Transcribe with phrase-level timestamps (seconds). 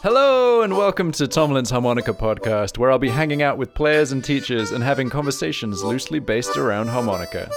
[0.00, 4.24] Hello, and welcome to Tomlin's Harmonica Podcast, where I'll be hanging out with players and
[4.24, 7.50] teachers and having conversations loosely based around harmonica.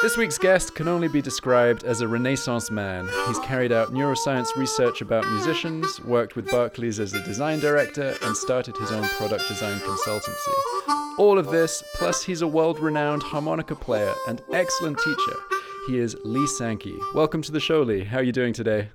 [0.00, 3.06] This week's guest can only be described as a Renaissance man.
[3.26, 8.34] He's carried out neuroscience research about musicians, worked with Barclays as a design director, and
[8.34, 11.18] started his own product design consultancy.
[11.18, 15.36] All of this, plus he's a world renowned harmonica player and excellent teacher.
[15.86, 16.96] He is Lee Sankey.
[17.14, 18.04] Welcome to the show, Lee.
[18.04, 18.88] How are you doing today?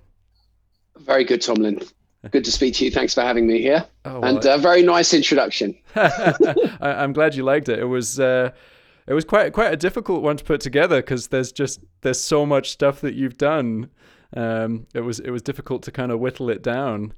[0.98, 1.82] Very good, Tomlin.
[2.30, 2.92] Good to speak to you.
[2.92, 3.84] Thanks for having me here.
[4.06, 5.76] Oh, well, and a uh, very nice introduction.
[5.96, 7.80] I, am glad you liked it.
[7.80, 8.52] It was uh,
[9.08, 12.46] it was quite quite a difficult one to put together because there's just there's so
[12.46, 13.90] much stuff that you've done.
[14.36, 17.14] Um, it was it was difficult to kind of whittle it down.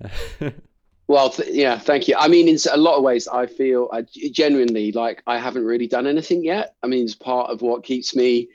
[1.06, 2.16] well, th- yeah, thank you.
[2.18, 4.02] I mean, in a lot of ways, I feel I
[4.32, 6.74] genuinely like I haven't really done anything yet.
[6.82, 8.48] I mean, it's part of what keeps me,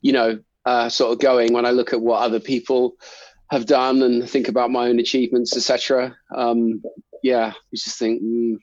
[0.00, 2.96] you know, uh, sort of going when I look at what other people
[3.50, 6.16] have done and think about my own achievements, etc.
[6.34, 6.82] Um,
[7.22, 8.22] yeah, you just think.
[8.22, 8.58] Mm.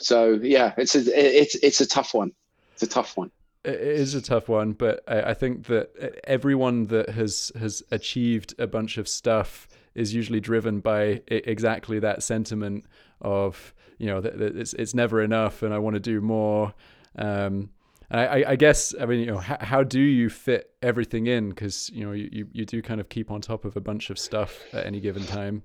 [0.00, 2.32] So yeah, it's a it's it's a tough one.
[2.74, 3.30] It's a tough one.
[3.64, 8.54] It is a tough one, but I, I think that everyone that has has achieved
[8.58, 12.84] a bunch of stuff is usually driven by exactly that sentiment
[13.20, 16.74] of you know that it's it's never enough, and I want to do more.
[17.16, 17.70] Um,
[18.12, 21.90] I, I, guess I mean you know how, how do you fit everything in because
[21.94, 24.60] you know you, you do kind of keep on top of a bunch of stuff
[24.72, 25.62] at any given time.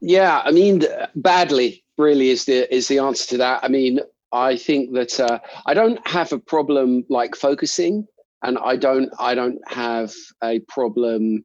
[0.00, 0.84] Yeah, I mean
[1.16, 3.64] badly really is the is the answer to that.
[3.64, 4.00] I mean
[4.32, 8.06] I think that uh, I don't have a problem like focusing,
[8.42, 11.44] and I don't I don't have a problem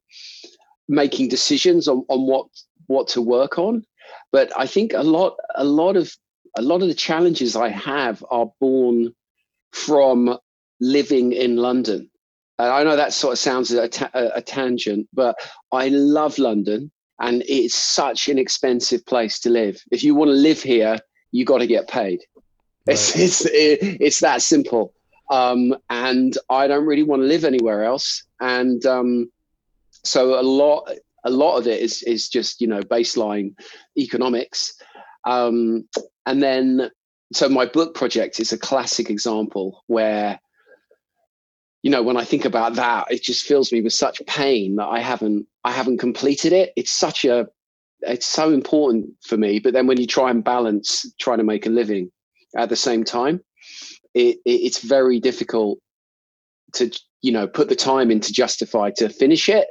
[0.87, 2.47] making decisions on, on what
[2.85, 3.83] what to work on.
[4.31, 6.15] But I think a lot a lot of
[6.57, 9.13] a lot of the challenges I have are born
[9.85, 10.37] from
[10.79, 12.09] living in London.
[12.59, 15.35] And I know that sort of sounds a, ta- a tangent, but
[15.71, 19.81] I love London and it's such an expensive place to live.
[19.91, 20.99] If you want to live here,
[21.31, 22.19] you got to get paid.
[22.85, 22.93] Right.
[22.93, 24.93] It's it's it, it's that simple.
[25.29, 28.23] Um, and I don't really want to live anywhere else.
[28.39, 29.31] And um,
[30.03, 30.89] so a lot
[31.25, 33.55] a lot of it is is just you know baseline
[33.97, 34.79] economics.
[35.25, 35.87] Um,
[36.25, 36.91] and then
[37.33, 40.39] so my book project is a classic example where
[41.83, 44.87] you know when i think about that it just fills me with such pain that
[44.87, 46.71] i haven't i haven't completed it.
[46.75, 47.47] It's such a
[48.01, 51.65] it's so important for me but then when you try and balance trying to make
[51.65, 52.11] a living
[52.55, 53.41] at the same time
[54.13, 55.79] it, it it's very difficult
[56.73, 59.67] to you know put the time in to justify to finish it.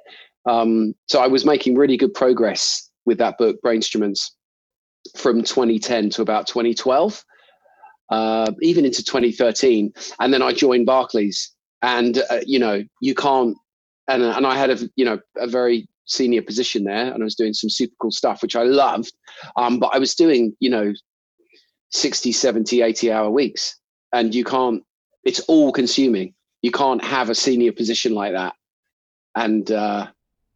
[0.49, 4.33] Um, so i was making really good progress with that book Brainstruments
[5.17, 7.25] from 2010 to about 2012
[8.09, 9.93] uh, even into 2013.
[10.21, 11.53] And then I joined Barclays,
[11.83, 13.57] and uh, you know you can't.
[14.09, 17.35] And and I had a you know a very senior position there, and I was
[17.35, 19.13] doing some super cool stuff, which I loved.
[19.57, 20.93] Um, but I was doing you know
[21.91, 23.79] 60, 70, 80 hour weeks,
[24.13, 24.83] and you can't.
[25.25, 26.35] It's all consuming.
[26.63, 28.55] You can't have a senior position like that,
[29.35, 30.07] and uh,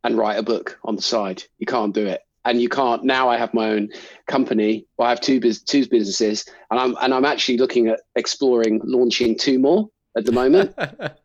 [0.04, 1.42] and write a book on the side.
[1.58, 3.88] You can't do it and you can't now i have my own
[4.26, 8.00] company well, i have two, biz, two businesses and i'm and i'm actually looking at
[8.16, 10.74] exploring launching two more at the moment.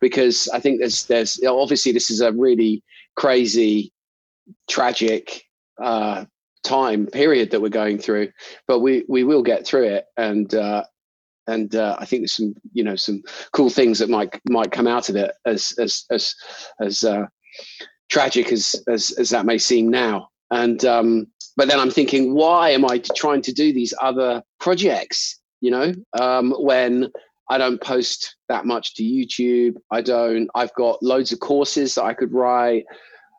[0.00, 2.82] Because i think there's there's obviously this is a really
[3.16, 3.90] crazy
[4.68, 5.44] tragic
[5.82, 6.26] uh,
[6.62, 8.28] time period that we're going through
[8.66, 10.04] but we we will get through it.
[10.18, 10.84] And uh,
[11.46, 14.86] and uh, I think there's some, you know, some cool things that might might come
[14.86, 16.34] out of it as as as
[16.80, 17.26] as uh,
[18.10, 20.28] tragic as as, as that may seem now.
[20.50, 21.26] And um,
[21.56, 25.40] but then I'm thinking, why am I trying to do these other projects?
[25.60, 27.10] You know, um, when
[27.50, 30.48] I don't post that much to YouTube, I don't.
[30.54, 32.84] I've got loads of courses that I could write,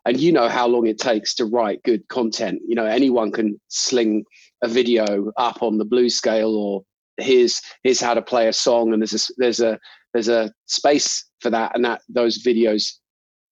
[0.04, 2.62] and you know how long it takes to write good content.
[2.66, 4.24] You know, anyone can sling
[4.62, 6.82] a video up on the blue scale or
[7.18, 9.78] here's here's how to play a song and there's a there's a
[10.12, 12.92] there's a space for that and that those videos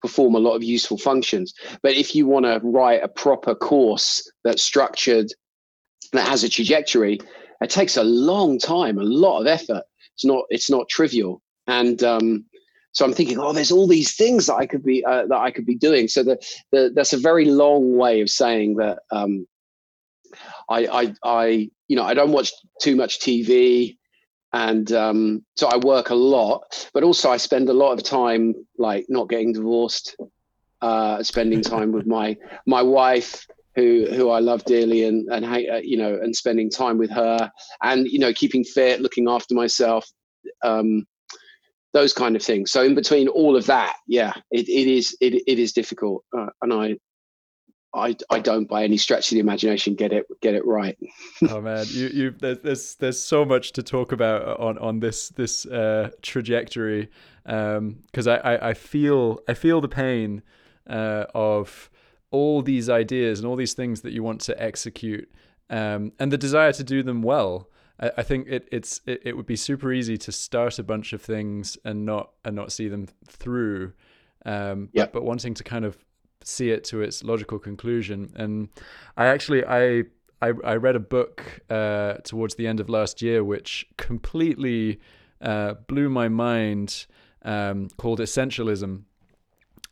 [0.03, 1.55] perform a lot of useful functions.
[1.83, 5.33] But if you want to write a proper course that's structured,
[6.13, 7.19] that has a trajectory,
[7.63, 9.85] it takes a long time, a lot of effort.
[10.15, 11.41] It's not it's not trivial.
[11.67, 12.45] And um,
[12.91, 15.51] so I'm thinking, oh, there's all these things that I could be uh, that I
[15.51, 16.09] could be doing.
[16.09, 16.39] So the,
[16.73, 19.47] the, that's a very long way of saying that um,
[20.69, 23.97] I, I I you know I don't watch too much TV
[24.53, 28.55] and um, so I work a lot, but also I spend a lot of time
[28.79, 30.17] like not getting divorced,
[30.81, 35.81] uh, spending time with my my wife, who who I love dearly, and and uh,
[35.83, 37.51] you know, and spending time with her,
[37.83, 40.07] and you know, keeping fit, looking after myself,
[40.63, 41.07] um,
[41.95, 42.71] those kind of things.
[42.71, 46.49] So in between all of that, yeah, it, it is it, it is difficult, uh,
[46.61, 46.97] and I
[47.95, 50.99] I, I don't by any stretch of the imagination get it get it right.
[51.51, 55.29] oh man, you you there's, there's there's so much to talk about on on this
[55.31, 57.11] this uh, trajectory
[57.45, 57.99] because um,
[58.29, 60.43] I, I, I feel I feel the pain
[60.89, 61.91] uh, of
[62.31, 65.31] all these ideas and all these things that you want to execute
[65.69, 67.69] um, and the desire to do them well.
[68.01, 71.13] I, I think it it's it, it would be super easy to start a bunch
[71.13, 73.93] of things and not and not see them through.
[74.45, 75.99] Um, but, but wanting to kind of
[76.45, 78.33] see it to its logical conclusion.
[78.37, 78.69] And
[79.17, 80.05] I actually I
[80.41, 84.99] I, I read a book uh, towards the end of last year which completely
[85.41, 87.07] uh, blew my mind,
[87.45, 89.03] um, called Essentialism.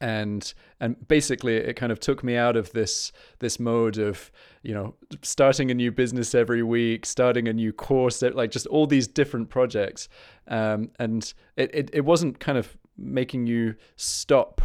[0.02, 4.31] And and basically, it kind of took me out of this this mode of
[4.62, 8.87] you know starting a new business every week, starting a new course, like just all
[8.87, 10.08] these different projects.
[10.49, 14.62] Um, and it, it it wasn't kind of making you stop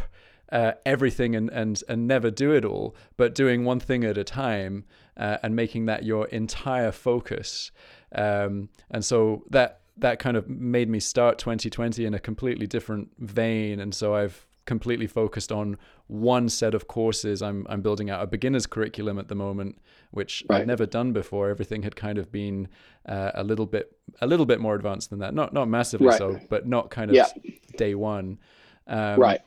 [0.56, 4.24] uh, everything and, and and never do it all, but doing one thing at a
[4.24, 4.86] time
[5.18, 7.72] uh, and making that your entire focus.
[8.14, 13.10] Um, and so that that kind of made me start 2020 in a completely different
[13.20, 13.82] vein.
[13.82, 17.42] And so I've completely focused on one set of courses.
[17.42, 19.78] I'm I'm building out a beginner's curriculum at the moment,
[20.12, 20.62] which right.
[20.62, 21.50] I've never done before.
[21.50, 22.70] Everything had kind of been
[23.06, 23.92] uh, a little bit
[24.22, 25.34] a little bit more advanced than that.
[25.34, 26.18] Not not massively right.
[26.18, 27.28] so, but not kind of yeah.
[27.76, 28.40] day one.
[28.88, 29.42] Um, right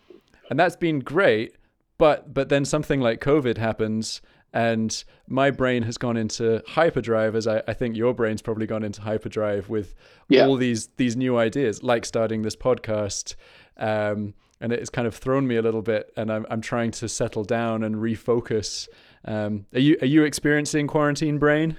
[0.50, 1.56] and that's been great.
[1.98, 4.20] But but then something like COVID happens,
[4.52, 8.84] and my brain has gone into hyperdrive, as I, I think your brain's probably gone
[8.84, 9.94] into hyperdrive with
[10.28, 10.46] yeah.
[10.46, 13.34] all these these new ideas, like starting this podcast.
[13.76, 17.08] Um, and it's kind of thrown me a little bit, and I'm I'm trying to
[17.08, 18.88] settle down and refocus.
[19.24, 21.76] Um, are you are you experiencing quarantine brain?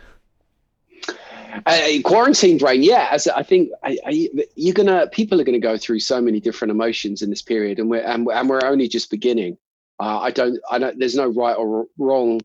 [1.66, 3.10] Uh, quarantine brain, yeah.
[3.12, 6.72] As I think I, I, you're gonna, people are gonna go through so many different
[6.72, 9.58] emotions in this period, and we're and, and we're only just beginning.
[10.00, 10.98] Uh, I don't, I don't.
[11.00, 12.42] There's no right or wrong,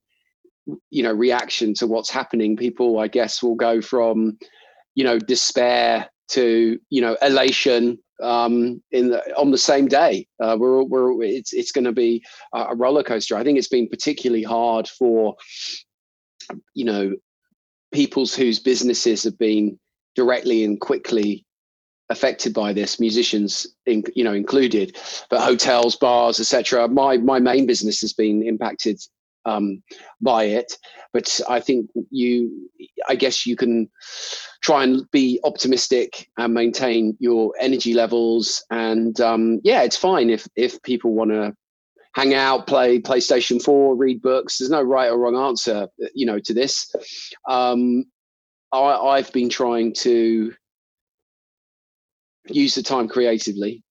[0.90, 2.56] you know, reaction to what's happening.
[2.56, 4.38] People, I guess, will go from,
[4.94, 10.26] you know, despair to you know elation um, in the, on the same day.
[10.40, 13.36] Uh, we're, we're it's it's going to be a roller coaster.
[13.36, 15.36] I think it's been particularly hard for
[16.74, 17.14] you know
[17.94, 19.78] people's whose businesses have been
[20.16, 21.46] directly and quickly
[22.10, 24.94] affected by this musicians in, you know included
[25.30, 29.00] but hotels bars etc my my main business has been impacted
[29.46, 29.82] um,
[30.20, 30.72] by it
[31.12, 32.68] but i think you
[33.08, 33.88] i guess you can
[34.62, 40.46] try and be optimistic and maintain your energy levels and um, yeah it's fine if
[40.56, 41.54] if people want to
[42.14, 44.58] hang out, play PlayStation 4, read books.
[44.58, 46.92] There's no right or wrong answer, you know, to this.
[47.48, 48.04] Um,
[48.72, 50.52] I, have been trying to
[52.46, 53.82] use the time creatively.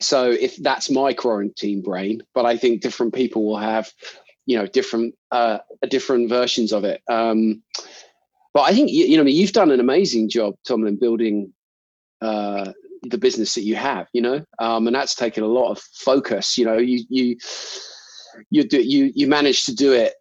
[0.00, 3.90] So if that's my quarantine brain, but I think different people will have,
[4.44, 5.58] you know, different uh,
[5.88, 7.00] different versions of it.
[7.08, 7.62] Um,
[8.54, 11.52] but I think you, you know, you've done an amazing job, Tom, in building
[12.20, 12.72] uh,
[13.02, 16.58] the business that you have, you know, um, and that's taken a lot of focus.
[16.58, 17.36] You know, you you
[18.50, 20.14] you do you you manage to do it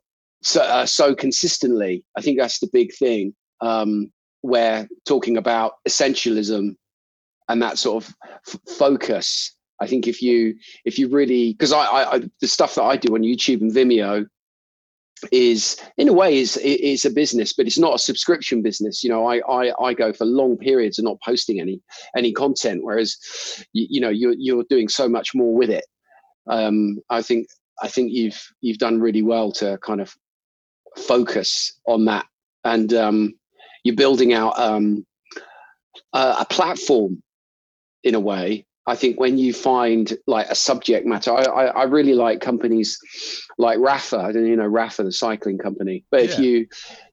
[0.44, 2.04] so uh, so consistently.
[2.18, 3.34] I think that's the big thing.
[3.62, 4.12] Um,
[4.42, 6.76] where talking about essentialism
[7.50, 8.16] and that sort of
[8.48, 9.56] f- focus.
[9.82, 10.56] I think if you
[10.86, 13.72] if you really because I, I, I the stuff that I do on YouTube and
[13.72, 14.26] Vimeo
[15.32, 19.04] is in a way is is a business but it's not a subscription business.
[19.04, 21.82] You know I, I i go for long periods of not posting any
[22.18, 23.18] any content whereas
[23.74, 25.86] you, you know you're you're doing so much more with it.
[26.48, 27.48] Um i think
[27.82, 30.14] i think you've you've done really well to kind of
[30.98, 32.26] focus on that.
[32.64, 33.34] And um
[33.84, 35.06] you're building out um
[36.14, 37.22] a, a platform
[38.04, 41.84] in a way I think when you find like a subject matter, I, I, I
[41.84, 43.00] really like companies
[43.58, 44.20] like Rapha.
[44.20, 46.06] I don't you know Rapha, the cycling company.
[46.12, 46.68] But if you,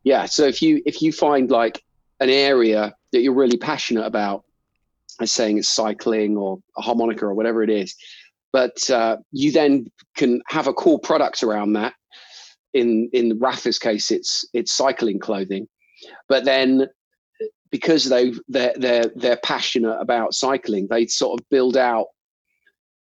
[0.05, 1.83] yeah, so if you if you find like
[2.21, 4.45] an area that you're really passionate about,
[5.21, 7.95] as saying it's cycling or a harmonica or whatever it is,
[8.53, 11.95] but uh, you then can have a cool product around that.
[12.75, 15.69] In in Rapha's case, it's it's cycling clothing,
[16.29, 16.87] but then
[17.73, 22.07] because they they're they're they're passionate about cycling, they sort of build out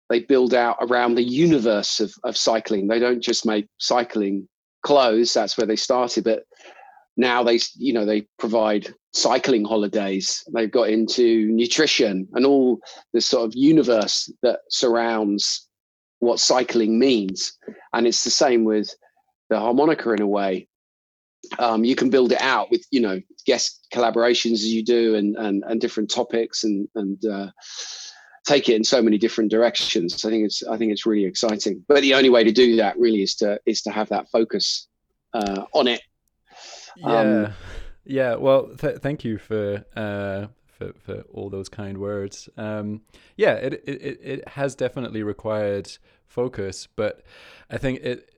[0.08, 2.88] they build out around the universe of, of cycling.
[2.88, 4.48] They don't just make cycling
[4.82, 5.32] clothes.
[5.32, 6.44] That's where they started, but
[7.16, 10.42] now they you know they provide cycling holidays.
[10.52, 12.80] They've got into nutrition and all
[13.12, 15.68] the sort of universe that surrounds
[16.20, 17.52] what cycling means.
[17.92, 18.88] And it's the same with
[19.50, 20.68] the harmonica in a way
[21.58, 25.36] um, you can build it out with you know guest collaborations as you do and
[25.36, 27.50] and, and different topics and and uh,
[28.44, 30.24] take it in so many different directions.
[30.24, 31.84] I think it's I think it's really exciting.
[31.88, 34.88] But the only way to do that really is to is to have that focus
[35.34, 36.02] uh, on it.
[36.96, 37.52] Yeah, um,
[38.04, 38.34] yeah.
[38.34, 42.48] Well, th- thank you for uh, for for all those kind words.
[42.56, 43.02] Um,
[43.36, 45.90] yeah, it, it it has definitely required
[46.26, 47.22] focus, but
[47.70, 48.28] I think it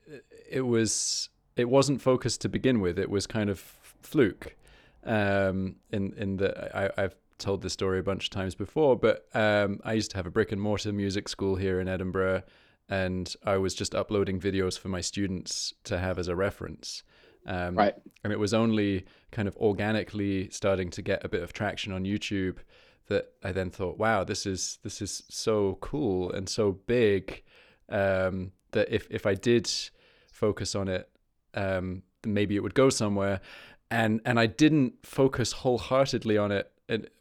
[0.51, 2.99] it was it wasn't focused to begin with.
[2.99, 3.59] It was kind of
[4.03, 4.57] fluke.
[5.05, 9.27] Um, in in the I, I've told this story a bunch of times before, but
[9.35, 12.43] um, I used to have a brick and mortar music school here in Edinburgh,
[12.89, 17.03] and I was just uploading videos for my students to have as a reference.
[17.47, 17.95] Um, right.
[18.23, 22.05] And it was only kind of organically starting to get a bit of traction on
[22.05, 22.59] YouTube
[23.09, 27.43] that I then thought, wow, this is this is so cool and so big
[27.89, 29.71] um, that if if I did
[30.33, 31.09] focus on it,
[31.55, 33.41] um, maybe it would go somewhere.
[33.91, 36.73] And and I didn't focus wholeheartedly on it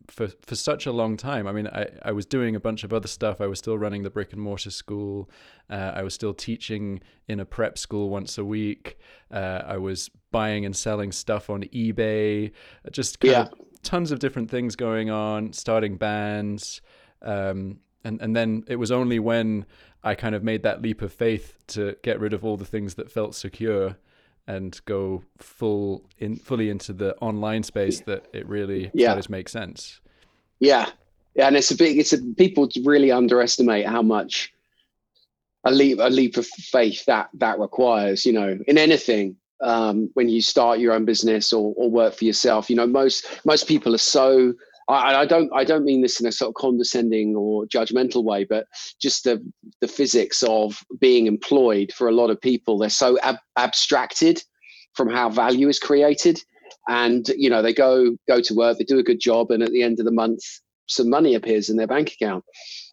[0.07, 1.47] for for such a long time.
[1.47, 3.39] I mean, I, I was doing a bunch of other stuff.
[3.39, 5.29] I was still running the brick and mortar school.
[5.69, 8.97] Uh, I was still teaching in a prep school once a week.
[9.31, 12.51] Uh, I was buying and selling stuff on eBay.
[12.91, 13.41] Just kind yeah.
[13.43, 15.53] of tons of different things going on.
[15.53, 16.81] Starting bands,
[17.21, 19.65] um, and and then it was only when
[20.03, 22.95] I kind of made that leap of faith to get rid of all the things
[22.95, 23.97] that felt secure
[24.47, 29.15] and go full in fully into the online space that it really yeah.
[29.15, 30.01] to make sense.
[30.59, 30.89] Yeah.
[31.35, 31.47] Yeah.
[31.47, 34.53] And it's a big, it's a, people really underestimate how much
[35.63, 39.37] a leap, a leap of faith that, that requires, you know, in anything.
[39.61, 43.25] Um, when you start your own business or, or work for yourself, you know, most,
[43.45, 44.53] most people are so,
[44.89, 48.43] I, I, don't I don't mean this in a sort of condescending or judgmental way,
[48.43, 48.67] but
[49.01, 49.43] just the
[49.81, 54.43] the physics of being employed for a lot of people, they're so ab- abstracted
[54.93, 56.39] from how value is created,
[56.87, 59.71] and you know they go go to work, they do a good job, and at
[59.71, 60.41] the end of the month,
[60.87, 62.43] some money appears in their bank account.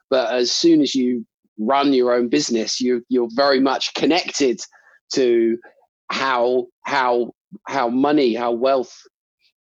[0.09, 1.27] But as soon as you
[1.59, 4.61] run your own business, you you're very much connected
[5.15, 5.59] to
[6.11, 7.33] how how
[7.67, 8.97] how money, how wealth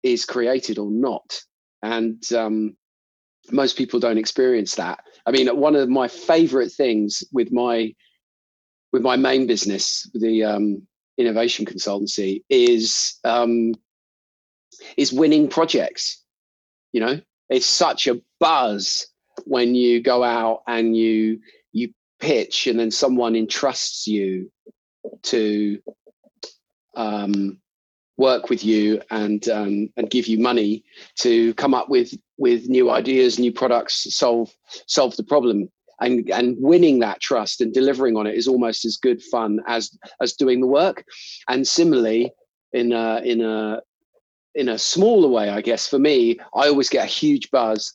[0.02, 1.40] is created or not
[1.82, 2.76] and um,
[3.50, 5.00] most people don't experience that.
[5.24, 7.94] I mean, one of my favorite things with my
[8.92, 10.86] with my main business, the um,
[11.18, 13.74] innovation consultancy, is um,
[14.96, 16.22] is winning projects.
[16.92, 19.06] You know, it's such a buzz
[19.44, 21.40] when you go out and you
[21.72, 24.50] you pitch, and then someone entrusts you
[25.24, 25.78] to
[26.96, 27.60] um,
[28.16, 30.84] work with you and um, and give you money
[31.16, 34.50] to come up with with new ideas, new products, solve
[34.86, 35.70] solve the problem.
[36.00, 39.96] And and winning that trust and delivering on it is almost as good fun as
[40.20, 41.04] as doing the work.
[41.48, 42.32] And similarly,
[42.72, 43.80] in a, in a
[44.54, 47.94] in a smaller way, I guess for me, I always get a huge buzz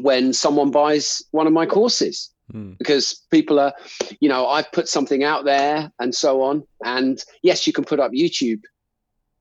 [0.00, 2.30] when someone buys one of my courses.
[2.50, 2.72] Hmm.
[2.78, 3.74] because people are
[4.20, 8.00] you know i've put something out there and so on and yes you can put
[8.00, 8.62] up youtube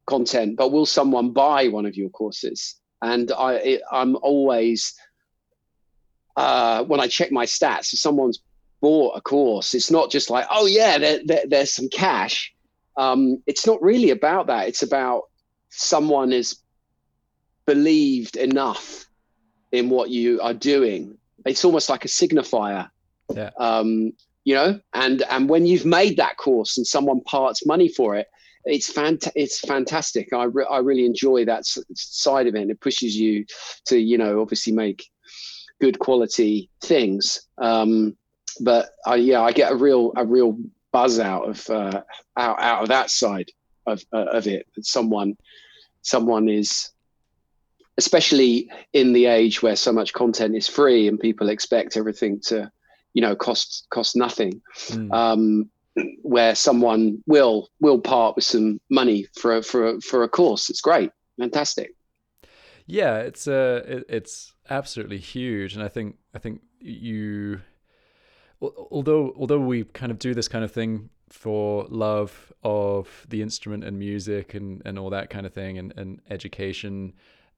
[0.07, 2.75] content, but will someone buy one of your courses?
[3.01, 4.95] And I, it, I'm always
[6.35, 8.39] uh, when I check my stats, if someone's
[8.81, 12.53] bought a course, it's not just like, oh yeah, there, there, there's some cash.
[12.95, 14.67] Um, it's not really about that.
[14.67, 15.23] It's about
[15.69, 16.57] someone is
[17.65, 19.05] believed enough
[19.71, 21.17] in what you are doing.
[21.45, 22.89] It's almost like a signifier.
[23.33, 23.49] Yeah.
[23.57, 24.13] Um,
[24.45, 28.27] you know, and and when you've made that course and someone parts money for it,
[28.67, 30.33] it's fant- it's fantastic.
[30.33, 32.69] I, re- I really enjoy that side of it.
[32.69, 33.45] It pushes you
[33.85, 35.09] to, you know, obviously make
[35.81, 37.41] good quality things.
[37.57, 38.17] Um,
[38.59, 40.57] but I, yeah, I get a real, a real
[40.91, 42.01] buzz out of, uh,
[42.35, 43.51] out, out of that side
[43.85, 44.67] of, uh, of it.
[44.75, 45.37] That someone,
[46.01, 46.89] someone is,
[47.97, 52.71] especially in the age where so much content is free and people expect everything to,
[53.13, 54.61] you know, cost, cost nothing.
[54.89, 55.13] Mm.
[55.13, 55.69] Um,
[56.21, 60.69] where someone will will part with some money for for for a course.
[60.69, 61.95] It's great, fantastic.
[62.85, 67.61] Yeah, it's uh, it, it's absolutely huge, and I think I think you,
[68.61, 73.83] although although we kind of do this kind of thing for love of the instrument
[73.83, 77.13] and music and and all that kind of thing and and education,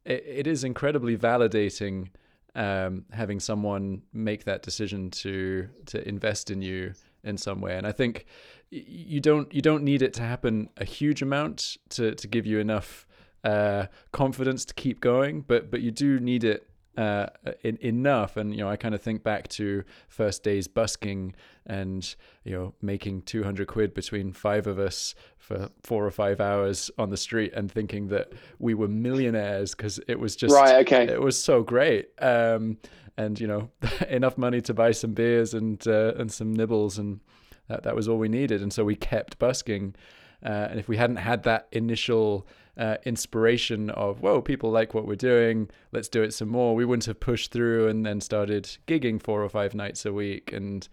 [0.05, 2.09] it, it is incredibly validating
[2.55, 6.93] um, having someone make that decision to to invest in you
[7.23, 7.77] in some way.
[7.77, 8.25] And I think
[8.69, 12.59] you don't you don't need it to happen a huge amount to to give you
[12.59, 13.05] enough
[13.43, 16.68] uh, confidence to keep going, but but you do need it
[16.99, 17.27] uh,
[17.63, 18.35] in, enough.
[18.35, 21.33] And you know, I kind of think back to first days busking
[21.65, 26.91] and you know making 200 quid between five of us for four or five hours
[26.97, 30.85] on the street and thinking that we were millionaires because it was just right.
[30.85, 32.09] Okay, it was so great.
[32.21, 32.77] Um,
[33.15, 33.69] and you know,
[34.09, 37.21] enough money to buy some beers and uh, and some nibbles, and
[37.69, 38.61] that that was all we needed.
[38.61, 39.95] And so we kept busking.
[40.43, 45.05] Uh, and if we hadn't had that initial uh, inspiration of, whoa, people like what
[45.05, 48.77] we're doing, let's do it some more, we wouldn't have pushed through and then started
[48.87, 50.53] gigging four or five nights a week.
[50.53, 50.87] And,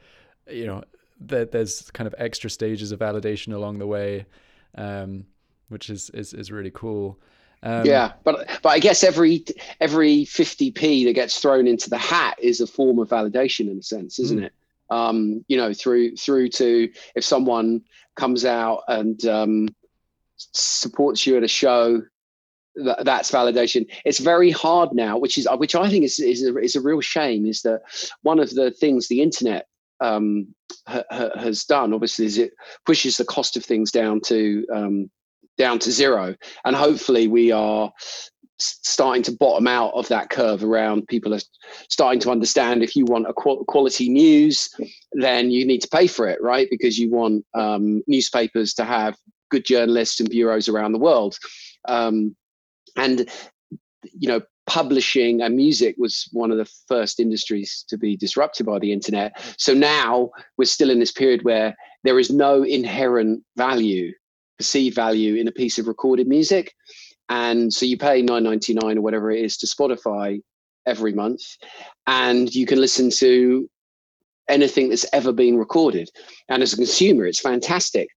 [0.51, 0.83] you know,
[1.21, 4.27] there, there's kind of extra stages of validation along the way,
[4.75, 5.27] um,
[5.69, 7.19] which is, is, is really cool.
[7.63, 9.45] Um, yeah, but but I guess every
[9.81, 13.83] every 50p that gets thrown into the hat is a form of validation in a
[13.83, 14.45] sense, isn't mm.
[14.45, 14.53] it?
[14.89, 17.83] Um, you know, through through to if someone
[18.15, 19.69] comes out and um,
[20.37, 22.03] supports you at a show,
[22.77, 23.87] that, that's validation.
[24.05, 27.01] It's very hard now, which is which I think is is a, is a real
[27.01, 27.47] shame.
[27.47, 27.83] Is that
[28.23, 29.67] one of the things the internet
[30.01, 30.55] um,
[30.87, 31.93] ha, ha, has done?
[31.93, 32.53] Obviously, is it
[32.85, 35.11] pushes the cost of things down to um,
[35.57, 37.93] down to zero, and hopefully we are
[38.59, 41.41] starting to bottom out of that curve around people are
[41.91, 44.71] starting to understand if you want a quality news
[45.13, 46.69] then you need to pay for it right?
[46.71, 49.17] Because you want um, newspapers to have
[49.51, 51.39] good journalists and bureaus around the world.
[51.89, 52.35] Um,
[52.97, 53.29] and
[54.03, 58.79] you know publishing and music was one of the first industries to be disrupted by
[58.81, 59.41] the internet.
[59.59, 64.13] So now we're still in this period where there is no inherent value
[64.59, 66.73] perceived value in a piece of recorded music
[67.29, 70.41] and so you pay 9.99 or whatever it is to spotify
[70.87, 71.43] every month
[72.07, 73.69] and you can listen to
[74.49, 76.09] anything that's ever been recorded.
[76.49, 78.09] And as a consumer it's fantastic.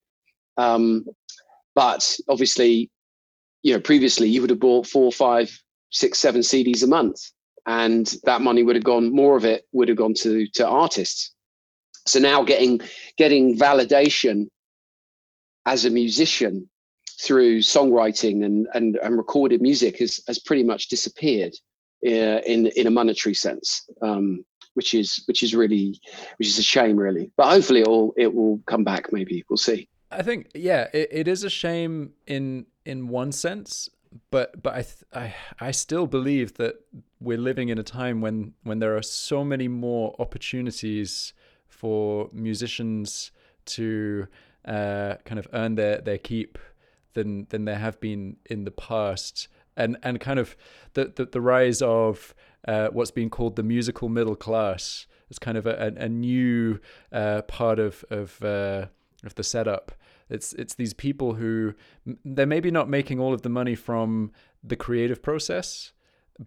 [0.57, 1.05] Um,
[1.75, 2.89] but obviously
[3.63, 5.49] you know previously you would have bought four five
[5.91, 7.19] six seven cds a month
[7.65, 11.33] and that money would have gone more of it would have gone to to artists.
[12.05, 12.81] So now getting
[13.17, 14.47] getting validation
[15.65, 16.69] as a musician
[17.21, 21.53] through songwriting and, and, and recorded music has, has pretty much disappeared
[22.05, 25.99] uh, in in a monetary sense, um, which is which is really
[26.37, 27.31] which is a shame, really.
[27.35, 29.11] But hopefully, it will it will come back.
[29.11, 29.89] Maybe we'll see.
[30.11, 33.89] I think yeah, it, it is a shame in in one sense,
[34.31, 36.75] but but I, th- I I still believe that
[37.19, 41.33] we're living in a time when when there are so many more opportunities
[41.67, 43.31] for musicians
[43.65, 44.27] to
[44.65, 46.57] uh, kind of earn their their keep
[47.19, 50.55] than than there have been in the past, and and kind of
[50.93, 52.33] the the, the rise of
[52.67, 56.79] uh, what's being called the musical middle class is kind of a, a, a new
[57.11, 58.85] uh, part of of uh,
[59.23, 59.91] of the setup.
[60.29, 61.73] It's it's these people who
[62.25, 64.31] they're maybe not making all of the money from
[64.63, 65.93] the creative process,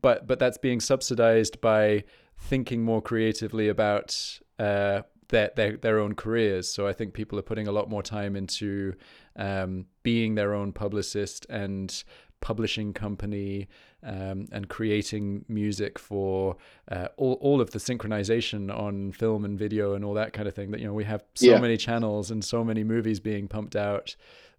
[0.01, 2.05] but but that's being subsidized by
[2.39, 6.71] thinking more creatively about uh, their, their their own careers.
[6.73, 8.95] So I think people are putting a lot more time into
[9.35, 12.05] um, being their own publicist and
[12.41, 13.69] publishing company
[14.05, 16.57] um, and creating music for
[16.91, 20.55] uh, all, all of the synchronization on film and video and all that kind of
[20.55, 21.59] thing that you know we have so yeah.
[21.59, 24.17] many channels and so many movies being pumped out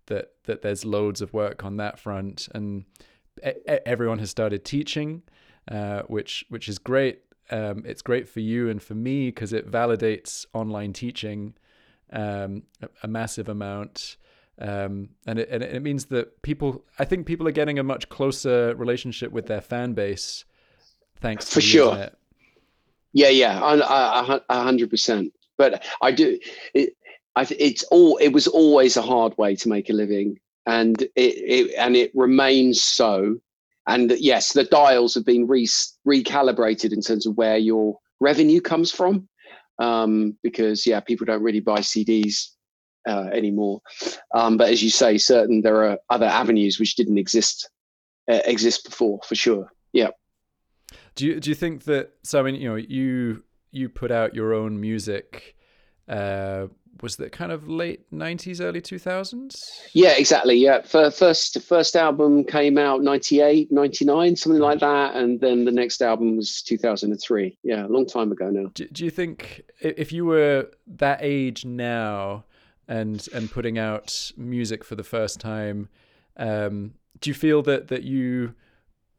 [0.08, 2.86] that that there's loads of work on that front and
[3.86, 5.22] everyone has started teaching
[5.70, 7.20] uh, which which is great
[7.52, 11.56] um, it's great for you and for me because it validates online teaching
[12.12, 14.18] um, a, a massive amount.
[14.60, 18.08] Um, and it and it means that people I think people are getting a much
[18.10, 20.46] closer relationship with their fan base
[21.22, 22.10] thanks for sure.
[23.14, 23.60] yeah yeah
[24.50, 25.34] a hundred percent.
[25.58, 26.40] But I do
[26.76, 26.96] it,
[27.36, 30.40] I it's all it was always a hard way to make a living.
[30.66, 33.40] And it, it and it remains so
[33.88, 35.68] and yes the dials have been re-
[36.08, 39.28] recalibrated in terms of where your revenue comes from
[39.80, 42.54] um, because yeah people don't really buy CDs
[43.08, 43.82] uh, anymore.
[44.34, 47.70] Um, but as you say, certain there are other avenues which didn't exist
[48.32, 49.68] uh, exist before, for sure.
[49.92, 50.10] Yeah.
[51.16, 52.12] Do you do you think that?
[52.24, 55.56] So I mean, you know, you you put out your own music.
[56.08, 56.68] Uh,
[57.04, 62.78] was that kind of late 90s early 2000s yeah exactly yeah first first album came
[62.78, 67.88] out 98 99 something like that and then the next album was 2003 yeah a
[67.88, 72.46] long time ago now do, do you think if you were that age now
[72.88, 75.90] and and putting out music for the first time.
[76.38, 78.56] Um, do you feel that that you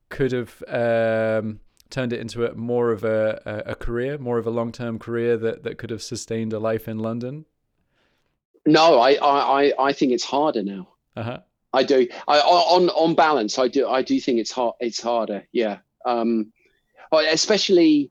[0.09, 4.47] could have um, turned it into a more of a, a, a career, more of
[4.47, 7.47] a long term career that, that could have sustained a life in London?
[8.67, 10.89] No, I I, I think it's harder now.
[11.17, 11.41] Uh-huh.
[11.73, 12.07] I do.
[12.29, 14.75] I, on on balance, I do I do think it's hard.
[14.81, 15.47] It's harder.
[15.53, 15.79] Yeah.
[16.07, 16.53] Um,
[17.13, 18.11] especially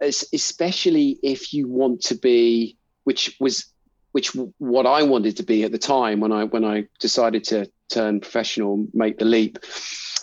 [0.00, 3.66] especially if you want to be, which was
[4.12, 7.70] which what I wanted to be at the time when I when I decided to
[7.88, 9.58] turn professional, make the leap,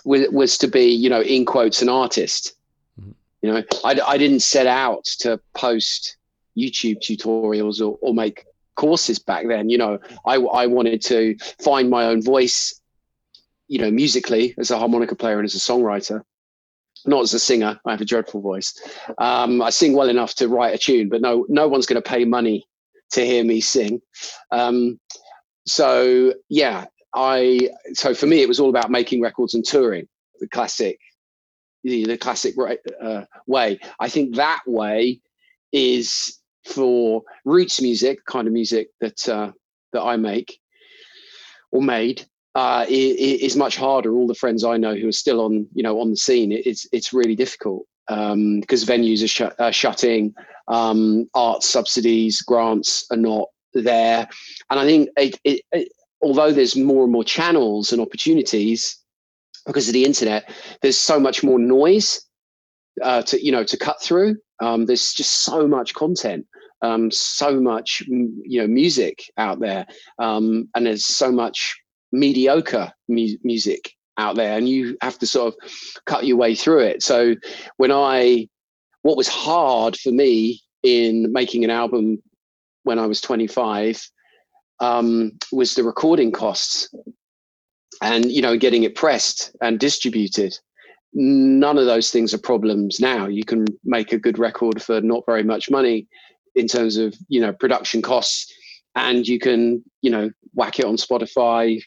[0.04, 2.56] was, was to be you know in quotes an artist.
[3.00, 3.12] Mm-hmm.
[3.42, 6.18] You know, I, I didn't set out to post
[6.58, 9.70] YouTube tutorials or, or make courses back then.
[9.70, 12.80] You know, I I wanted to find my own voice.
[13.68, 16.22] You know, musically as a harmonica player and as a songwriter,
[17.06, 17.80] not as a singer.
[17.86, 18.80] I have a dreadful voice.
[19.18, 22.08] Um, I sing well enough to write a tune, but no, no one's going to
[22.08, 22.68] pay money
[23.12, 24.02] to hear me sing.
[24.52, 25.00] Um,
[25.66, 27.70] so yeah, I.
[27.94, 30.08] So for me, it was all about making records and touring.
[30.40, 31.00] The classic,
[31.84, 32.56] the, the classic
[33.02, 33.80] uh, way.
[34.00, 35.22] I think that way
[35.72, 39.52] is for roots music, kind of music that uh,
[39.94, 40.60] that I make
[41.72, 42.26] or made
[42.56, 44.16] uh, is much harder.
[44.16, 46.88] All the friends I know who are still on, you know, on the scene, it's
[46.92, 50.34] it's really difficult because um, venues are, are shutting,
[50.68, 54.28] um, art subsidies, grants are not there,
[54.70, 55.90] and I think it, it, it,
[56.22, 58.98] although there's more and more channels and opportunities
[59.66, 60.50] because of the internet,
[60.82, 62.25] there's so much more noise
[63.02, 64.36] uh, to you know to cut through.
[64.62, 66.46] Um, there's just so much content.
[66.82, 69.88] Um, so much you know music out there
[70.20, 71.76] um, and there's so much
[72.12, 75.72] mediocre mu- music out there and you have to sort of
[76.06, 77.36] cut your way through it so
[77.78, 78.48] when i
[79.02, 82.22] what was hard for me in making an album
[82.84, 84.02] when i was 25
[84.80, 86.94] um, was the recording costs
[88.02, 90.58] and you know getting it pressed and distributed
[91.16, 95.24] none of those things are problems now you can make a good record for not
[95.26, 96.08] very much money
[96.56, 98.54] in terms of you know production costs
[98.96, 101.80] and you can you know whack it on spotify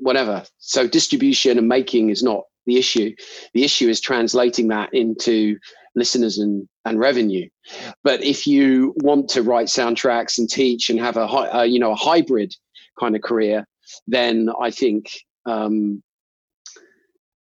[0.00, 0.42] whatever.
[0.58, 3.14] So distribution and making is not the issue.
[3.54, 5.58] The issue is translating that into
[5.94, 7.48] listeners and, and revenue.
[8.02, 11.92] But if you want to write soundtracks and teach and have a, a you know
[11.92, 12.54] a hybrid
[12.98, 13.66] kind of career,
[14.06, 15.10] then I think
[15.46, 16.02] um,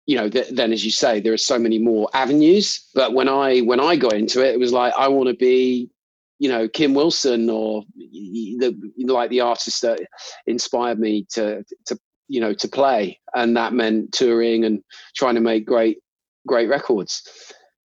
[0.06, 2.88] you know th- then as you say there are so many more avenues.
[2.94, 5.90] But when I when I got into it, it was like I want to be
[6.38, 10.00] you know Kim Wilson or the like the artist that
[10.46, 13.20] inspired me to to you know to play.
[13.34, 14.82] And that meant touring and
[15.16, 15.98] trying to make great
[16.46, 17.22] great records.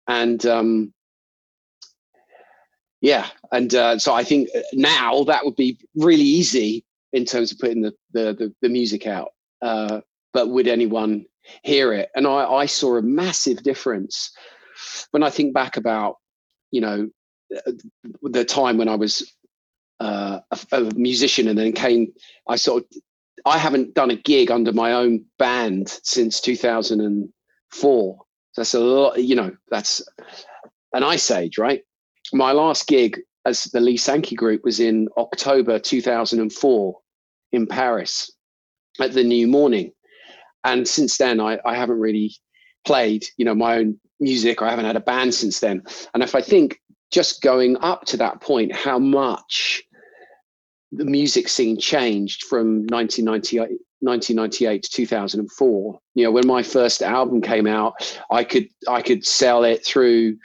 [0.07, 0.93] And um
[2.99, 3.27] yeah.
[3.51, 7.81] And uh, so i think now that would be really easy in terms of putting
[7.81, 9.33] the the the, the music out.
[9.61, 10.01] Uh
[10.33, 11.25] but would anyone
[11.63, 14.31] hear it and i i saw a massive difference
[15.11, 16.17] when i think back about
[16.71, 17.09] you know
[18.21, 19.33] the time when i was
[19.99, 22.11] uh, a, a musician and then came
[22.47, 23.01] i sort of
[23.45, 28.17] I haven't done a gig under my own band since 2004.
[28.55, 30.01] That's a lot, you know, that's
[30.93, 31.81] an ice age, right?
[32.33, 36.99] My last gig as the Lee Sankey group was in October 2004
[37.53, 38.31] in Paris
[38.99, 39.93] at the New Morning.
[40.63, 42.35] And since then, I, I haven't really
[42.85, 44.61] played, you know, my own music.
[44.61, 45.83] I haven't had a band since then.
[46.13, 49.83] And if I think just going up to that point, how much
[50.91, 57.41] the music scene changed from 1998 1998 to 2004 you know when my first album
[57.41, 60.37] came out i could i could sell it through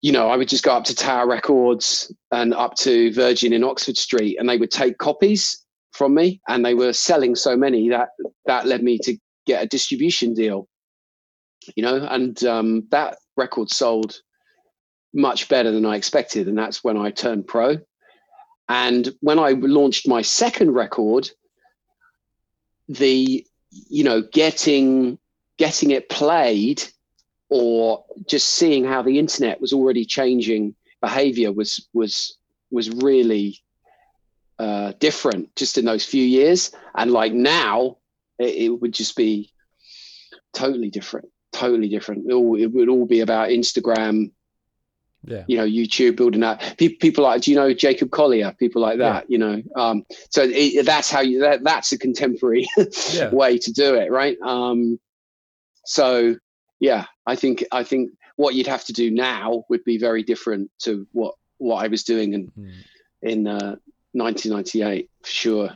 [0.00, 3.62] you know i would just go up to tower records and up to virgin in
[3.62, 5.64] oxford street and they would take copies
[5.98, 8.10] from me and they were selling so many that
[8.46, 10.68] that led me to get a distribution deal
[11.76, 14.20] you know and um, that record sold
[15.12, 17.76] much better than i expected and that's when i turned pro.
[18.68, 21.30] And when I launched my second record,
[22.88, 25.18] the you know getting
[25.58, 26.82] getting it played
[27.50, 32.36] or just seeing how the internet was already changing behavior was was
[32.70, 33.58] was really
[34.58, 37.96] uh, different just in those few years and like now
[38.38, 39.52] it, it would just be
[40.52, 44.30] totally different totally different it, all, it would all be about instagram
[45.24, 48.98] yeah you know youtube building that people like do you know jacob collier people like
[48.98, 49.32] that yeah.
[49.32, 52.66] you know um so it, that's how you that, that's a contemporary
[53.12, 53.30] yeah.
[53.30, 54.98] way to do it right um
[55.84, 56.34] so
[56.80, 60.70] yeah i think i think what you'd have to do now would be very different
[60.78, 62.52] to what what i was doing and.
[62.58, 62.72] mm.
[63.22, 63.74] in uh
[64.12, 65.70] 1998 for sure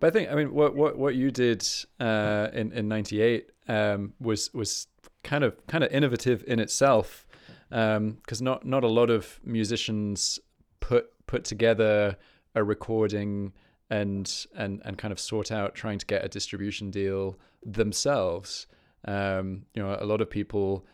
[0.00, 1.66] but i think i mean what what what you did
[2.00, 4.86] uh in in 98 um was was
[5.22, 7.26] kind of kind of innovative in itself
[7.68, 10.38] because um, not not a lot of musicians
[10.80, 12.16] put put together
[12.54, 13.52] a recording
[13.90, 18.66] and and and kind of sort out trying to get a distribution deal themselves.
[19.04, 20.84] Um, you know, a lot of people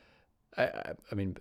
[0.56, 1.36] I, I mean,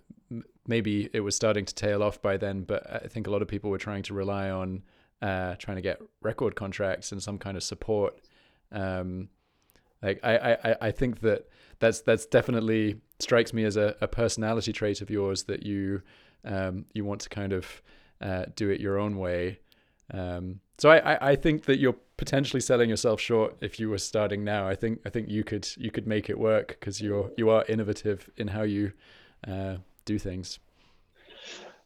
[0.66, 3.48] maybe it was starting to tail off by then, but I think a lot of
[3.48, 4.82] people were trying to rely on
[5.24, 8.20] uh, trying to get record contracts and some kind of support.
[8.70, 9.30] Um,
[10.02, 14.72] like I, I, I think that that's that's definitely strikes me as a, a personality
[14.72, 16.02] trait of yours that you
[16.44, 17.82] um, you want to kind of
[18.20, 19.60] uh, do it your own way.
[20.12, 23.96] Um, so I, I, I think that you're potentially selling yourself short if you were
[23.96, 24.68] starting now.
[24.68, 27.64] I think I think you could you could make it work because you're you are
[27.66, 28.92] innovative in how you
[29.48, 30.58] uh, do things.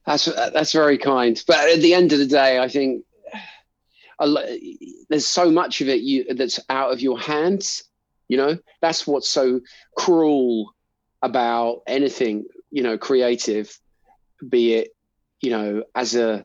[0.07, 1.40] That's that's very kind.
[1.46, 3.05] But at the end of the day, I think
[4.20, 7.85] there's so much of it you that's out of your hands.
[8.28, 9.61] You know, that's what's so
[9.96, 10.74] cruel
[11.22, 13.78] about anything you know creative,
[14.48, 14.96] be it
[15.40, 16.44] you know as a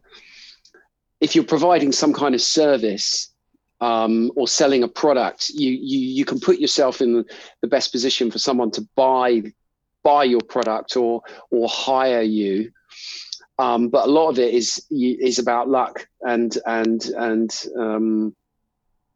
[1.19, 3.33] if you're providing some kind of service
[3.79, 7.25] um, or selling a product, you, you you can put yourself in
[7.61, 9.41] the best position for someone to buy
[10.03, 12.71] buy your product or or hire you.
[13.59, 18.35] Um, but a lot of it is is about luck and and and um,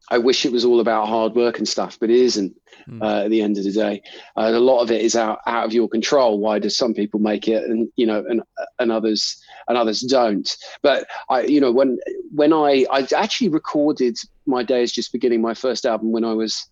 [0.09, 2.55] I wish it was all about hard work and stuff, but it isn't
[2.87, 3.01] mm.
[3.01, 4.01] uh, at the end of the day.
[4.37, 6.39] Uh, and a lot of it is out, out of your control.
[6.39, 8.41] Why do some people make it and, you know, and,
[8.79, 10.55] and others, and others don't.
[10.81, 11.99] But I, you know, when,
[12.33, 16.69] when I, I actually recorded my days just beginning my first album when I was,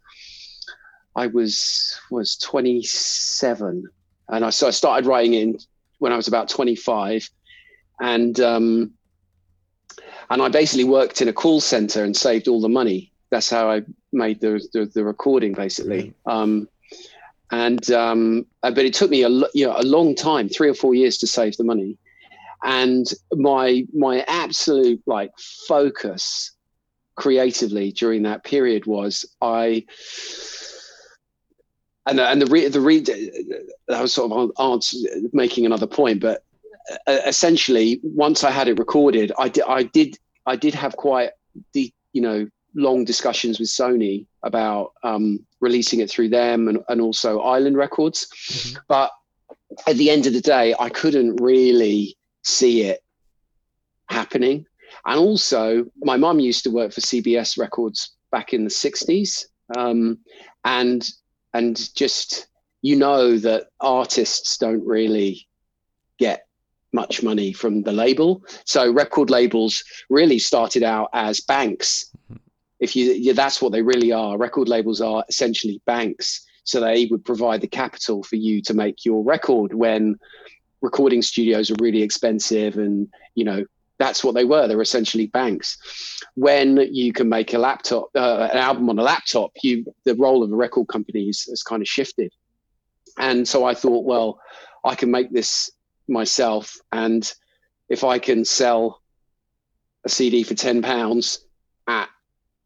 [1.18, 3.84] I was, was 27
[4.30, 5.58] and I, so I started writing in
[6.00, 7.30] when I was about 25
[8.00, 8.92] and, um,
[10.30, 13.70] and I basically worked in a call center and saved all the money that's how
[13.70, 13.82] I
[14.14, 16.14] made the the, the recording basically.
[16.26, 16.70] Um,
[17.52, 20.74] and um, uh, but it took me a you know a long time, three or
[20.74, 21.98] four years to save the money.
[22.64, 25.32] And my my absolute like
[25.68, 26.54] focus
[27.16, 29.86] creatively during that period was I
[32.08, 33.10] and the, and the re, the read
[33.90, 34.98] I was sort of answer,
[35.34, 36.45] making another point, but
[37.08, 41.32] essentially once I had it recorded, I did I did I did have quite
[41.74, 47.02] the you know long discussions with Sony about um, releasing it through them and, and
[47.02, 48.28] also Island Records.
[48.50, 48.78] Mm-hmm.
[48.88, 49.12] But
[49.88, 53.02] at the end of the day, I couldn't really see it
[54.08, 54.66] happening.
[55.06, 59.46] And also, my mum used to work for CBS Records back in the 60s.
[59.76, 60.20] Um,
[60.64, 61.10] and
[61.54, 62.48] and just
[62.82, 65.48] you know that artists don't really
[66.20, 66.45] get
[66.96, 68.42] much money from the label.
[68.66, 72.12] So record labels really started out as banks.
[72.80, 74.38] If you yeah, that's what they really are.
[74.38, 76.44] Record labels are essentially banks.
[76.64, 80.16] So they would provide the capital for you to make your record when
[80.82, 83.64] recording studios are really expensive and you know
[83.98, 84.68] that's what they were.
[84.68, 85.78] They're essentially banks.
[86.36, 90.42] When you can make a laptop uh, an album on a laptop you the role
[90.44, 92.32] of a record company has kind of shifted.
[93.18, 94.40] And so i thought well
[94.84, 95.72] i can make this
[96.08, 97.34] myself and
[97.90, 99.02] if i can sell
[100.06, 101.46] a cd for 10 pounds
[101.88, 102.10] at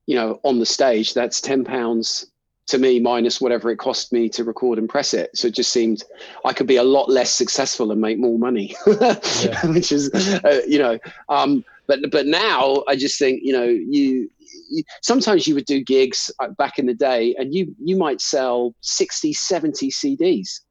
[0.09, 2.31] you know, on the stage, that's ten pounds
[2.65, 5.29] to me minus whatever it cost me to record and press it.
[5.35, 6.03] So it just seemed
[6.43, 9.63] I could be a lot less successful and make more money, yeah.
[9.67, 10.09] which is,
[10.43, 10.97] uh, you know,
[11.29, 15.83] um, but but now I just think you know you, you, sometimes you would do
[15.83, 20.61] gigs uh, back in the day and you you might sell 60 70 CDs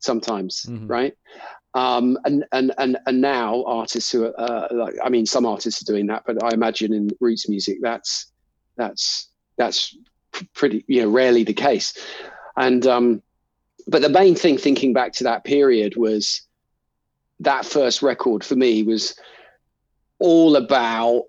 [0.00, 0.86] sometimes mm-hmm.
[0.86, 1.14] right
[1.74, 5.82] um, and and and and now artists who are uh, like I mean some artists
[5.82, 8.26] are doing that but I imagine in roots music that's
[8.76, 9.96] that's that's
[10.54, 11.94] pretty you know rarely the case
[12.56, 13.22] and um
[13.86, 16.42] but the main thing thinking back to that period was
[17.40, 19.14] that first record for me was
[20.18, 21.24] all about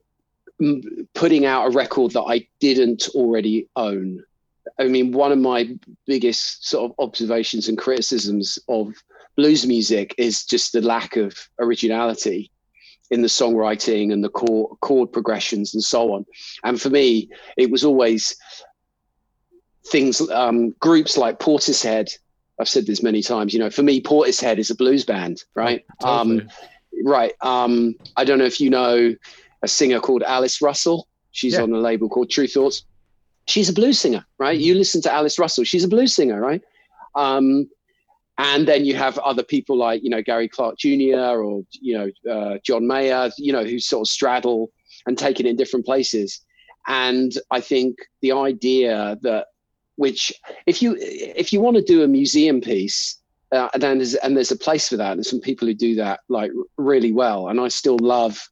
[1.14, 4.24] putting out a record that I didn't already own.
[4.80, 8.94] I mean, one of my biggest sort of observations and criticisms of
[9.36, 12.52] blues music is just the lack of originality
[13.12, 16.26] in the songwriting and the chord, chord progressions and so on.
[16.63, 18.36] And for me, it was always
[19.88, 22.12] things, um, groups like Portishead.
[22.60, 23.54] I've said this many times.
[23.54, 25.86] You know, for me, Portishead is a blues band, right?
[26.02, 26.41] Totally.
[26.41, 26.50] Um,
[27.04, 27.34] right.
[27.41, 29.15] Um, I don't know if you know
[29.62, 31.08] a singer called Alice Russell.
[31.32, 31.62] She's yeah.
[31.62, 32.84] on a label called Tru Thoughts.
[33.48, 34.58] She's a blues singer, right?
[34.58, 35.63] You listen to Alice Russell.
[35.63, 36.62] She's a blues singer, right?
[37.15, 37.69] Um,
[38.38, 41.41] and then you have other people like you know Gary Clark Jr.
[41.41, 44.72] or you know uh, John Mayer, you know, who sort of straddle
[45.06, 46.41] and take it in different places.
[46.88, 49.48] And I think the idea that
[49.96, 50.34] which
[50.65, 53.17] if you if you want to do a museum piece
[53.52, 56.22] uh, and there's and there's a place for that and some people who do that
[56.30, 58.50] like really well and I still love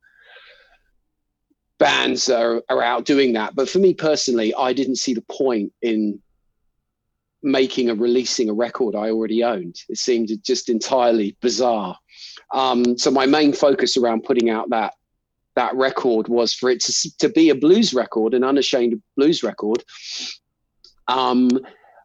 [1.79, 5.73] bands are, are out doing that but for me personally I didn't see the point
[5.81, 6.21] in
[7.43, 9.75] making or releasing a record I already owned.
[9.89, 11.97] It seemed just entirely bizarre.
[12.53, 14.93] Um, so my main focus around putting out that
[15.55, 19.83] that record was for it to, to be a blues record, an unashamed blues record.
[21.07, 21.49] Um,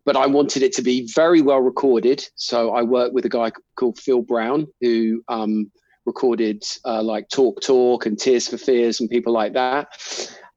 [0.05, 2.27] but I wanted it to be very well recorded.
[2.37, 5.71] So I worked with a guy called Phil Brown who um,
[6.07, 9.89] recorded uh, like Talk Talk and Tears for Fears and people like that.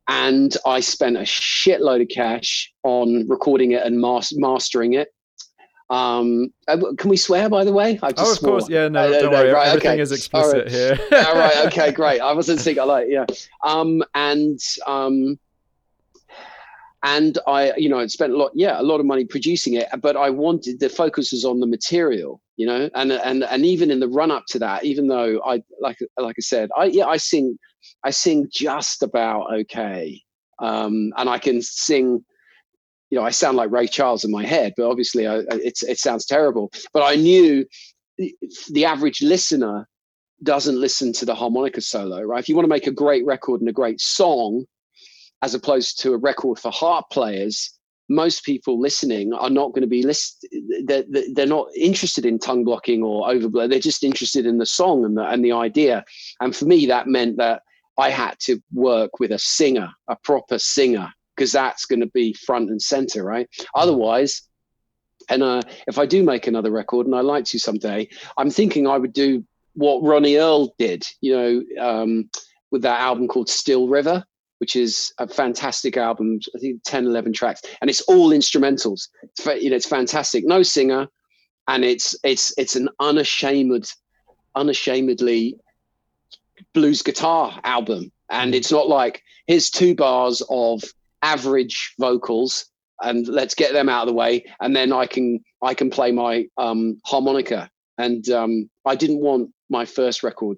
[0.09, 5.13] And I spent a shitload of cash on recording it and mas- mastering it.
[5.91, 7.99] Um, uh, can we swear, by the way?
[8.01, 8.51] I just oh, of swore.
[8.51, 8.87] course, yeah.
[8.87, 9.51] No, uh, don't worry.
[9.51, 10.01] Right, Everything okay.
[10.01, 10.71] is explicit right.
[10.71, 10.97] here.
[11.27, 12.19] All right, okay, great.
[12.21, 13.25] I wasn't thinking, I like, yeah.
[13.63, 15.39] Um, and um,
[17.03, 20.17] and I, you know, spent a lot, yeah, a lot of money producing it, but
[20.17, 23.99] I wanted the focus was on the material, you know, and and and even in
[23.99, 27.17] the run up to that, even though I like like I said, I yeah, I
[27.17, 27.57] sing,
[28.03, 30.21] I sing just about okay,
[30.59, 32.23] um, and I can sing,
[33.09, 36.25] you know, I sound like Ray Charles in my head, but obviously, I, it sounds
[36.25, 36.71] terrible.
[36.93, 37.65] But I knew
[38.17, 39.87] the average listener
[40.43, 42.39] doesn't listen to the harmonica solo, right?
[42.39, 44.65] If you want to make a great record and a great song,
[45.41, 49.87] as opposed to a record for harp players most people listening are not going to
[49.87, 50.45] be list
[50.85, 55.05] they're, they're not interested in tongue blocking or overblow they're just interested in the song
[55.05, 56.03] and the, and the idea
[56.41, 57.61] and for me that meant that
[57.99, 62.33] i had to work with a singer a proper singer because that's going to be
[62.33, 64.43] front and center right otherwise
[65.29, 68.07] and uh, if i do make another record and i like to someday
[68.37, 72.29] i'm thinking i would do what ronnie earl did you know um,
[72.71, 74.23] with that album called still river
[74.59, 76.39] which is a fantastic album.
[76.55, 79.07] I think 10, 11 tracks, and it's all instrumentals.
[79.23, 80.45] It's, you know, it's fantastic.
[80.45, 81.07] No singer,
[81.67, 83.89] and it's it's it's an unashamed,
[84.55, 85.57] unashamedly
[86.73, 88.11] blues guitar album.
[88.29, 90.83] And it's not like here's two bars of
[91.21, 92.65] average vocals
[93.01, 96.11] and let's get them out of the way and then i can i can play
[96.11, 97.69] my um, harmonica.
[97.97, 100.57] And um, i didn't want my first record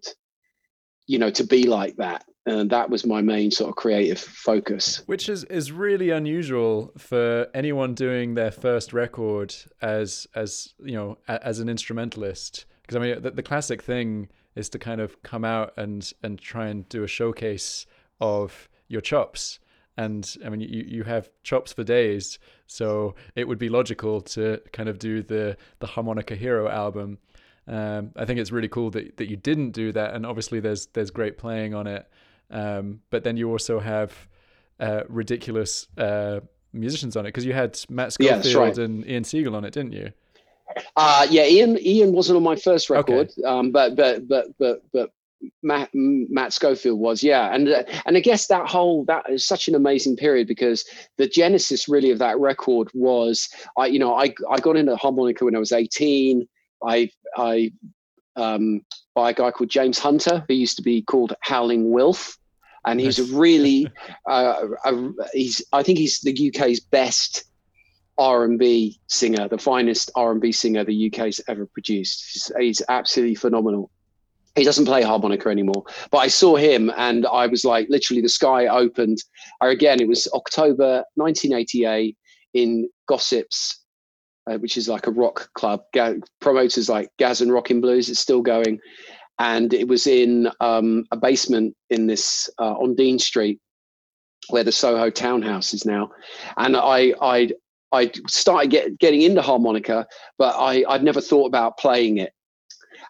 [1.08, 2.26] you know to be like that.
[2.46, 5.04] And that was my main sort of creative focus.
[5.06, 11.18] Which is is really unusual for anyone doing their first record as as you know
[11.28, 12.66] as an instrumentalist.
[12.82, 16.40] Because i mean the, the classic thing is to kind of come out and and
[16.40, 17.86] try and do a showcase
[18.20, 19.60] of your chops
[19.98, 24.62] and i mean you you have chops for days so it would be logical to
[24.72, 27.18] kind of do the the harmonica hero album
[27.68, 30.88] um, I think it's really cool that, that you didn't do that, and obviously there's
[30.88, 32.10] there's great playing on it.
[32.50, 34.14] Um, but then you also have
[34.80, 36.42] uh, ridiculous uh,
[36.74, 38.78] musicians on it because you had Matt Schofield yeah, right.
[38.78, 40.12] and Ian Siegel on it, didn't you?
[40.96, 43.44] Uh, yeah, Ian Ian wasn't on my first record, okay.
[43.48, 45.12] um, but but but but but
[45.64, 49.68] Matt, Matt Schofield was, yeah, and uh, and I guess that whole that is such
[49.68, 50.86] an amazing period because
[51.18, 55.46] the genesis really of that record was I you know I I got into harmonica
[55.46, 56.48] when I was eighteen.
[56.86, 57.72] I I
[58.36, 58.82] um,
[59.16, 62.38] by a guy called James Hunter who used to be called Howling Wilf,
[62.86, 63.88] and he's a really
[64.30, 67.46] uh, a, he's I think he's the UK's best
[68.22, 72.52] R&B singer, the finest R&B singer the UK's ever produced.
[72.60, 73.90] He's, absolutely phenomenal.
[74.56, 78.30] He doesn't play harmonica anymore, but I saw him and I was like, literally, the
[78.30, 79.18] sky opened.
[79.62, 82.16] Again, it was October 1988
[82.54, 83.80] in Gossips,
[84.50, 85.82] uh, which is like a rock club.
[85.94, 88.10] Ga- promoters like Gaz and Rockin' Blues.
[88.10, 88.80] It's still going
[89.42, 93.60] and it was in um, a basement in this uh, on Dean Street,
[94.50, 96.12] where the Soho townhouse is now.
[96.58, 97.50] And I I
[97.91, 102.34] I started get, getting into harmonica, but I I'd never thought about playing it.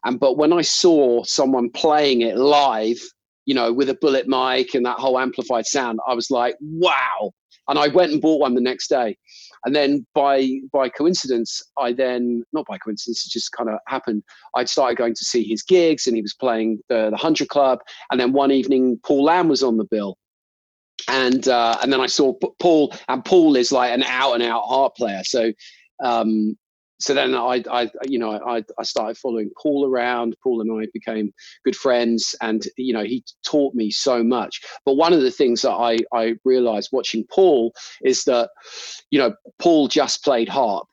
[0.05, 2.99] And but when I saw someone playing it live,
[3.45, 7.31] you know, with a bullet mic and that whole amplified sound, I was like, wow.
[7.67, 9.17] And I went and bought one the next day
[9.65, 14.23] and then by by coincidence i then not by coincidence it just kind of happened
[14.55, 17.79] i'd started going to see his gigs and he was playing the the hundred club
[18.11, 20.17] and then one evening paul lamb was on the bill
[21.12, 24.63] and uh, and then I saw Paul, and Paul is like an out and out
[24.63, 25.21] harp player.
[25.24, 25.52] So
[26.04, 26.58] um,
[27.02, 30.36] so then I, I, you know, I, I started following Paul around.
[30.43, 31.34] Paul and I became
[31.65, 34.62] good friends, and you know, he taught me so much.
[34.86, 38.50] But one of the things that I, I realized watching Paul is that,
[39.10, 40.88] you know, Paul just played harp.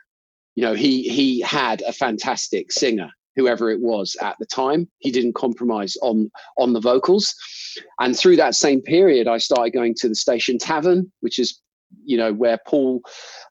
[0.55, 4.89] You know, he he had a fantastic singer, whoever it was at the time.
[4.99, 7.35] He didn't compromise on on the vocals.
[8.01, 11.61] And through that same period, I started going to the Station Tavern, which is
[12.05, 13.01] you know, where Paul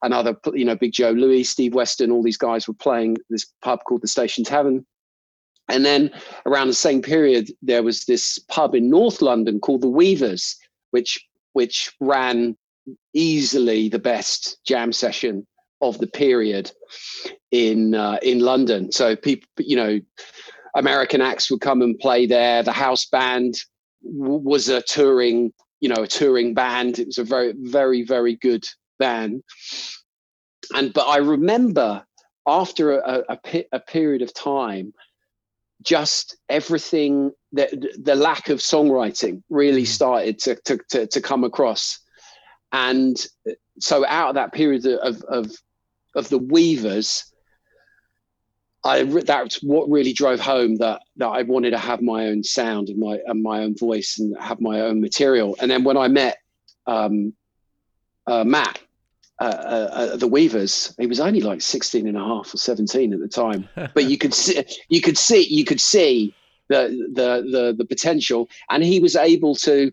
[0.04, 3.48] and other, you know, Big Joe Louis, Steve Weston, all these guys were playing this
[3.64, 4.86] pub called the Station Tavern.
[5.70, 6.12] And then
[6.46, 10.56] around the same period, there was this pub in North London called the Weavers,
[10.92, 11.20] which
[11.54, 12.56] which ran
[13.14, 15.46] easily the best jam session
[15.82, 16.72] of the period
[17.52, 18.92] in uh, in London.
[18.92, 20.00] So people, you know,
[20.76, 22.64] American acts would come and play there.
[22.64, 23.56] The house band
[24.04, 27.00] w- was a touring, you know, a touring band.
[27.00, 28.66] It was a very, very, very good
[29.00, 29.44] band.
[30.74, 32.06] And but I remember
[32.46, 34.94] after a, a, a period of time,
[35.82, 39.88] just everything the, the lack of songwriting really mm.
[39.88, 42.00] started to, to, to, to come across.
[42.72, 43.16] And
[43.80, 45.52] so out of that period of, of,
[46.18, 47.32] of the Weavers,
[48.84, 52.90] I that's what really drove home that that I wanted to have my own sound
[52.90, 55.56] and my and my own voice and have my own material.
[55.60, 56.38] And then when I met
[56.86, 57.34] um,
[58.26, 58.80] uh, Matt,
[59.40, 63.14] uh, uh, uh, the Weavers, he was only like 16 and a half or 17
[63.14, 66.34] at the time, but you could see, you could see, you could see
[66.70, 68.50] the, the, the, the potential.
[68.70, 69.92] And he was able to,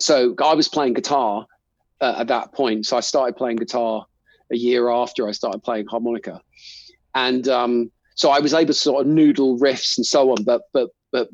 [0.00, 1.46] so I was playing guitar
[2.00, 2.86] uh, at that point.
[2.86, 4.06] So I started playing guitar
[4.52, 6.40] a year after I started playing harmonica.
[7.14, 10.62] And, um, so I was able to sort of noodle riffs and so on, but
[10.72, 11.28] but but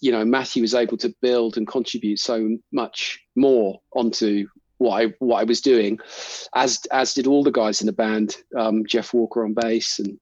[0.00, 4.46] you know Matthew was able to build and contribute so much more onto
[4.78, 5.98] what I what I was doing,
[6.54, 10.18] as as did all the guys in the band, um, Jeff Walker on bass and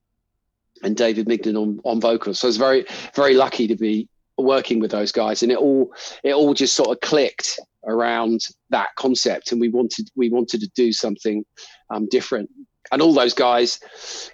[0.83, 2.41] and David Migden on on vocals.
[2.41, 4.09] So I was very very lucky to be
[4.39, 8.89] working with those guys, and it all it all just sort of clicked around that
[8.97, 11.45] concept, and we wanted we wanted to do something
[11.91, 12.51] um, different.
[12.93, 13.81] And all those guys,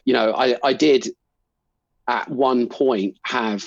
[0.05, 1.09] you know, I I did
[2.09, 3.65] at one point have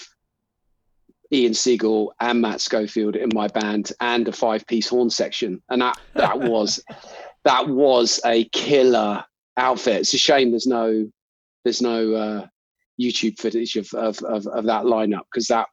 [1.31, 5.61] Ian Siegel and Matt Schofield in my band and a five piece horn section.
[5.69, 6.83] And that that was
[7.43, 9.23] that was a killer
[9.57, 10.01] outfit.
[10.01, 11.09] It's a shame there's no
[11.63, 12.47] there's no uh,
[13.01, 15.67] YouTube footage of, of, of, of that lineup because that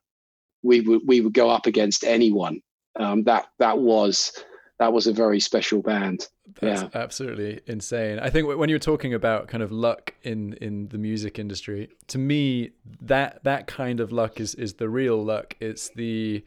[0.63, 2.61] we would we would go up against anyone.
[2.99, 4.33] Um, that that was
[4.79, 6.27] that was a very special band.
[6.61, 6.89] That's yeah.
[6.95, 8.19] absolutely insane.
[8.19, 12.19] I think when you're talking about kind of luck in in the music industry, to
[12.19, 15.55] me that that kind of luck is is the real luck.
[15.61, 16.45] It's the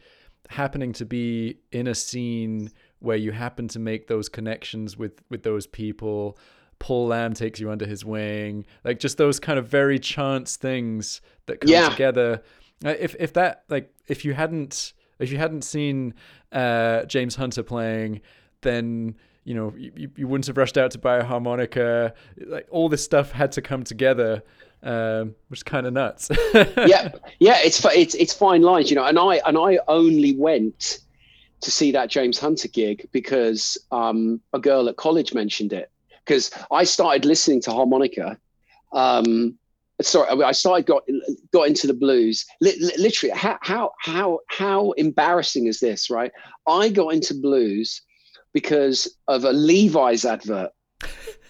[0.48, 5.42] happening to be in a scene where you happen to make those connections with with
[5.42, 6.38] those people.
[6.78, 11.22] Paul Lamb takes you under his wing, like just those kind of very chance things
[11.46, 11.88] that come yeah.
[11.88, 12.42] together.
[12.84, 16.14] Uh, if if that like if you hadn't if you hadn't seen
[16.52, 18.20] uh, James Hunter playing,
[18.62, 22.14] then you know you, you wouldn't have rushed out to buy a harmonica.
[22.44, 24.42] Like all this stuff had to come together,
[24.82, 26.30] um, which is kind of nuts.
[26.54, 29.04] yeah, yeah, it's it's it's fine lines, you know.
[29.04, 31.00] And I and I only went
[31.60, 35.90] to see that James Hunter gig because um, a girl at college mentioned it.
[36.24, 38.36] Because I started listening to harmonica
[38.92, 39.56] um,
[40.02, 41.02] sorry, I started got
[41.52, 42.44] got into the blues.
[42.60, 46.32] literally, how how how how embarrassing is this, right?
[46.66, 48.02] I got into blues
[48.52, 50.70] because of a Levi's advert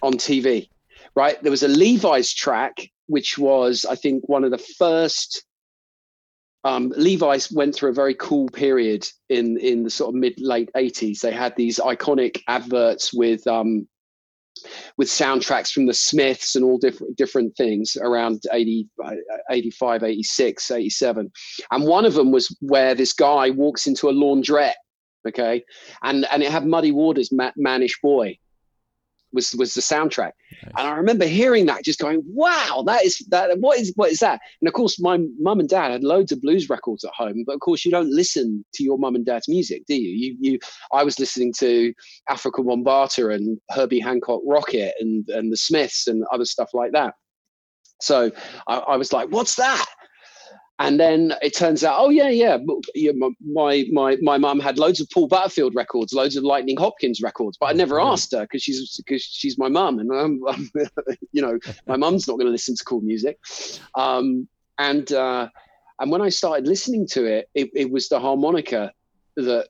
[0.03, 0.68] on TV,
[1.14, 1.40] right?
[1.42, 5.44] There was a Levi's track which was, I think, one of the first.
[6.64, 10.70] Um, Levi's went through a very cool period in in the sort of mid late
[10.76, 11.20] eighties.
[11.20, 13.86] They had these iconic adverts with um,
[14.97, 18.89] with soundtracks from the Smiths and all different different things around 80,
[19.51, 21.33] 85, 86, 87.
[21.71, 24.75] And one of them was where this guy walks into a laundrette,
[25.27, 25.62] okay,
[26.03, 28.39] and and it had Muddy Waters, Mannish Boy,
[29.37, 30.32] was was the soundtrack.
[30.64, 30.72] Nice.
[30.76, 33.57] And I remember hearing that, just going, "Wow, that is that.
[33.61, 36.41] What is what is that?" And of course, my mum and dad had loads of
[36.41, 39.49] blues records at home, but of course, you don't listen to your mum and dad's
[39.49, 40.11] music, do you?
[40.11, 40.59] You you.
[40.93, 41.95] I was listening to
[42.28, 47.14] Afrika Bambaataa and Herbie Hancock Rockit and and the Smiths and other stuff like that.
[48.01, 48.32] So
[48.66, 49.87] I, I was like, "What's that?"
[50.79, 52.59] And then it turns out, oh yeah, yeah,
[53.41, 57.57] my my my mum had loads of Paul Butterfield records, loads of Lightning Hopkins records,
[57.59, 60.70] but I never asked her because she's because she's my mum, and I'm, I'm,
[61.33, 63.39] you know my mum's not going to listen to cool music.
[63.95, 64.49] Um,
[64.79, 65.49] and uh,
[65.99, 68.93] and when I started listening to it, it, it was the harmonica
[69.37, 69.68] that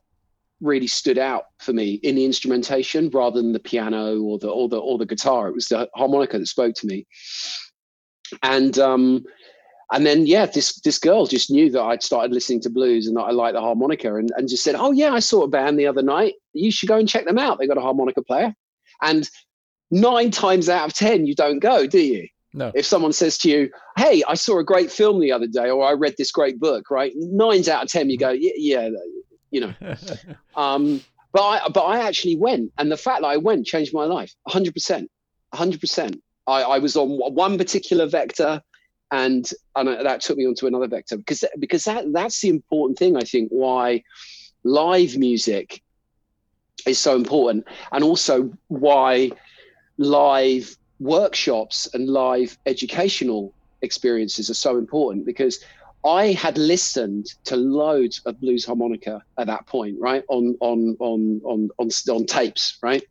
[0.61, 4.69] really stood out for me in the instrumentation rather than the piano or the or
[4.69, 5.49] the or the guitar.
[5.49, 7.07] It was the harmonica that spoke to me.
[8.43, 9.25] And um,
[9.93, 13.17] and then yeah this this girl just knew that i'd started listening to blues and
[13.17, 15.79] that i liked the harmonica and, and just said oh yeah i saw a band
[15.79, 18.55] the other night you should go and check them out they got a harmonica player
[19.03, 19.31] and
[19.91, 22.27] nine times out of ten you don't go do you
[22.57, 22.73] no.
[22.75, 25.85] If someone says to you, "Hey, I saw a great film the other day," or
[25.85, 27.13] "I read this great book," right?
[27.15, 28.89] Nine out of ten, you go, "Yeah, yeah
[29.51, 29.75] you know."
[30.57, 31.03] um,
[31.35, 34.35] but I, but I actually went, and the fact that I went changed my life,
[34.49, 35.11] hundred percent,
[35.53, 36.23] hundred percent.
[36.47, 38.63] I, I was on one particular vector
[39.11, 43.17] and and that took me onto another vector because because that that's the important thing
[43.17, 44.03] I think why
[44.65, 45.83] live music
[46.87, 49.31] is so important and also why
[49.99, 53.53] live workshops and live educational
[53.83, 55.65] experiences are so important because
[56.05, 60.23] I had listened to loads of blues harmonica at that point, right?
[60.29, 63.03] On on on on on, on tapes, right?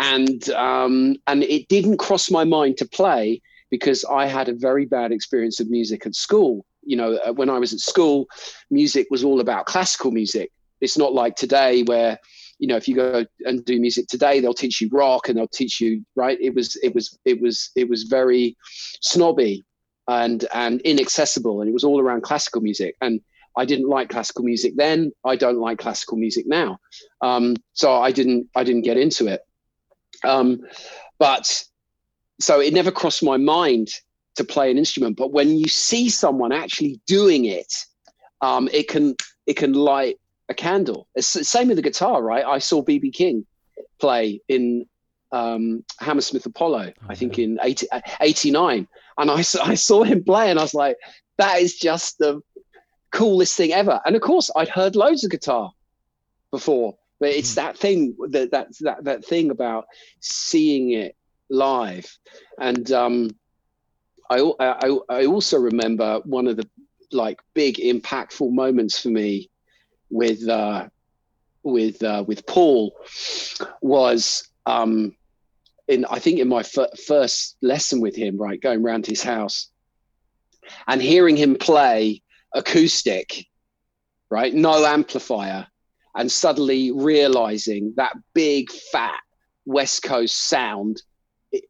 [0.00, 4.86] And um, and it didn't cross my mind to play because I had a very
[4.86, 6.64] bad experience of music at school.
[6.82, 8.26] You know, uh, when I was at school,
[8.70, 10.52] music was all about classical music.
[10.80, 12.18] It's not like today where
[12.58, 15.48] you know if you go and do music today they'll teach you rock and they'll
[15.48, 16.38] teach you right?
[16.40, 18.56] It was it was it was it was very
[19.00, 19.64] snobby
[20.08, 22.96] and and inaccessible and it was all around classical music.
[23.00, 23.20] And
[23.58, 25.12] i didn't like classical music then.
[25.24, 26.78] I don't like classical music now.
[27.20, 29.40] Um, so i didn't i didn't get into it.
[30.24, 30.60] Um,
[31.18, 31.64] but
[32.40, 33.88] so it never crossed my mind
[34.34, 37.72] to play an instrument but when you see someone actually doing it
[38.42, 39.16] um, it can
[39.46, 40.18] it can light
[40.48, 43.46] a candle it's the same with the guitar right i saw bb king
[43.98, 44.86] play in
[45.32, 47.88] um, Hammersmith Apollo, oh, I think in 80,
[48.20, 48.88] 89.
[49.18, 50.96] And I, I saw him play and I was like,
[51.38, 52.40] that is just the
[53.10, 54.00] coolest thing ever.
[54.04, 55.72] And of course, I'd heard loads of guitar
[56.50, 57.56] before, but it's mm.
[57.56, 59.86] that thing that, that, that, that thing about
[60.20, 61.16] seeing it
[61.48, 62.06] live.
[62.60, 63.30] And um,
[64.30, 66.68] I, I, I also remember one of the
[67.12, 69.50] like big impactful moments for me
[70.10, 70.88] with, uh,
[71.62, 72.96] with, uh, with Paul
[73.80, 75.14] was um,
[75.88, 79.70] in I think in my f- first lesson with him, right, going around his house
[80.88, 82.22] and hearing him play
[82.52, 83.46] acoustic,
[84.30, 85.66] right, no amplifier,
[86.14, 89.20] and suddenly realizing that big fat
[89.64, 91.02] West Coast sound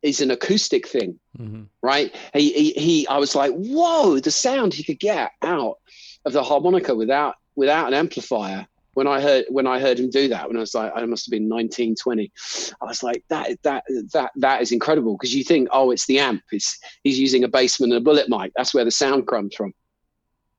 [0.03, 1.65] is an acoustic thing, mm-hmm.
[1.83, 2.15] right?
[2.33, 5.79] He, he, he, I was like, whoa, the sound he could get out
[6.25, 8.67] of the harmonica without without an amplifier
[8.97, 11.27] when I heard when I heard him do that, when I was like, I must
[11.27, 12.33] have been 19, 20,
[12.81, 13.85] I was like, that that
[14.15, 17.49] that that is incredible because you think, oh, it's the amp, it's he's using a
[17.49, 18.53] Bassman and a bullet mic.
[18.57, 19.75] That's where the sound comes from,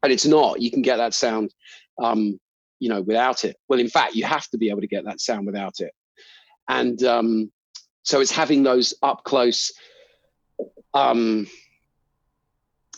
[0.04, 0.62] and it's not.
[0.62, 1.52] You can get that sound,
[1.98, 2.40] um,
[2.78, 3.58] you know, without it.
[3.70, 5.94] Well, in fact, you have to be able to get that sound without it,
[6.68, 7.52] and um,
[8.08, 9.74] so it's having those up close.
[10.94, 11.48] Um,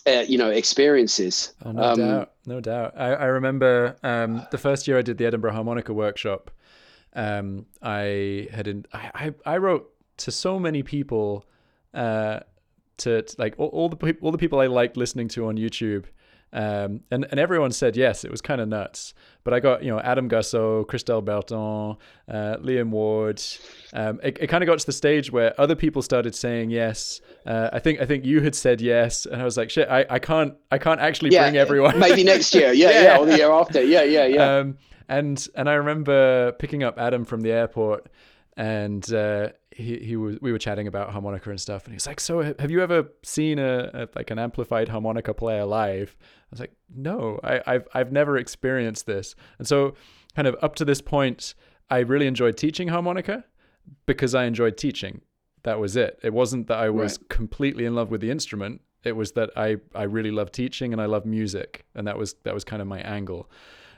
[0.08, 4.58] uh, you know experiences oh, no um, doubt no doubt i, I remember um, the
[4.58, 6.50] first year i did the edinburgh harmonica workshop
[7.14, 11.46] um, i had in, I, I wrote to so many people
[11.94, 12.40] uh,
[12.98, 16.06] to, to, like all, all, the all the people i liked listening to on youtube
[16.52, 19.14] um, and, and everyone said yes, it was kind of nuts.
[19.44, 21.98] But I got, you know, Adam Gussow, Christelle Berthon,
[22.28, 23.42] uh, Liam Ward.
[23.94, 27.22] Um, it, it kind of got to the stage where other people started saying yes.
[27.46, 30.06] Uh, I think I think you had said yes, and I was like, shit, I,
[30.10, 32.00] I can't I can't actually yeah, bring everyone.
[32.00, 34.58] maybe next year, yeah, yeah, yeah, or the year after, yeah, yeah, yeah.
[34.58, 34.78] Um,
[35.08, 38.08] and and I remember picking up Adam from the airport,
[38.60, 42.20] and uh, he he was we were chatting about harmonica and stuff, and he's like,
[42.20, 46.60] "So have you ever seen a, a, like an amplified harmonica player live?" I was
[46.60, 49.94] like, "No, I, I've I've never experienced this." And so,
[50.36, 51.56] kind of up to this point,
[51.90, 53.46] I really enjoyed teaching harmonica
[54.06, 55.22] because I enjoyed teaching.
[55.64, 56.20] That was it.
[56.22, 57.30] It wasn't that I was right.
[57.30, 58.82] completely in love with the instrument.
[59.06, 62.36] It was that I I really love teaching and I love music, and that was
[62.44, 63.50] that was kind of my angle.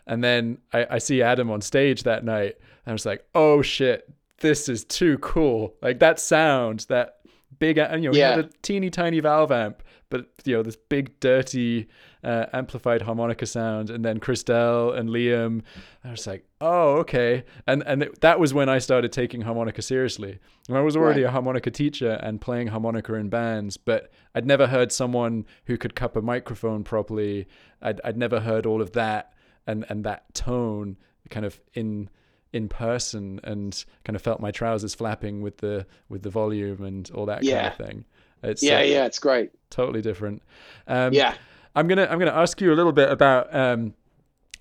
[0.05, 3.63] And then I, I see Adam on stage that night, and I was like, "Oh
[3.63, 4.07] shit,
[4.41, 5.75] this is too cool.
[5.81, 7.19] Like that sound, that
[7.59, 8.39] big, you know, yeah.
[8.39, 11.87] a teeny tiny valve amp, but you know, this big dirty
[12.23, 15.61] uh, amplified harmonica sound, and then Christelle and Liam.
[16.03, 17.43] I was like, oh, okay.
[17.65, 20.39] And and it, that was when I started taking harmonica seriously.
[20.67, 21.29] And I was already right.
[21.29, 25.95] a harmonica teacher and playing harmonica in bands, but I'd never heard someone who could
[25.95, 27.47] cup a microphone properly.
[27.81, 29.33] I'd I'd never heard all of that
[29.65, 30.97] and and that tone
[31.29, 32.09] kind of in
[32.53, 37.09] in person and kind of felt my trousers flapping with the with the volume and
[37.11, 37.61] all that yeah.
[37.61, 38.05] kind of thing.
[38.43, 39.51] It's yeah, uh, yeah, it's great.
[39.69, 40.41] Totally different.
[40.87, 41.35] Um, yeah,
[41.75, 43.93] I'm gonna I'm gonna ask you a little bit about um,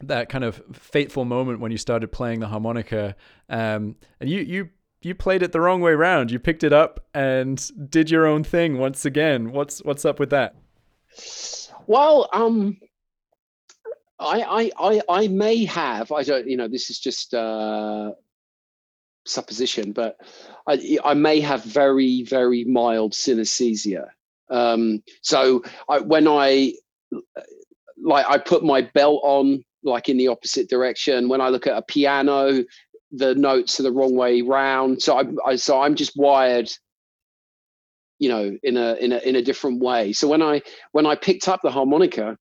[0.02, 3.16] that kind of fateful moment when you started playing the harmonica,
[3.48, 4.68] um, and you you
[5.02, 6.30] you played it the wrong way around.
[6.30, 9.52] You picked it up and did your own thing once again.
[9.52, 10.54] What's what's up with that?
[11.86, 12.78] Well, um,
[14.20, 16.12] I, I, I, may have.
[16.12, 16.46] I don't.
[16.46, 18.12] You know, this is just uh,
[19.24, 20.16] supposition, but
[20.66, 24.08] I, I may have very, very mild synesthesia.
[24.50, 26.74] Um, so I, when I
[28.02, 31.28] like, I put my belt on like in the opposite direction.
[31.28, 32.62] When I look at a piano,
[33.12, 35.00] the notes are the wrong way round.
[35.00, 36.70] So I, I so I'm just wired
[38.20, 40.60] you know in a in a in a different way so when i
[40.92, 42.36] when i picked up the harmonica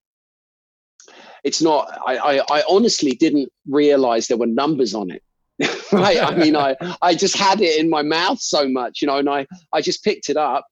[1.44, 5.24] it's not I, I, I honestly didn't realize there were numbers on it
[5.92, 9.18] right i mean i i just had it in my mouth so much you know
[9.18, 10.66] and i i just picked it up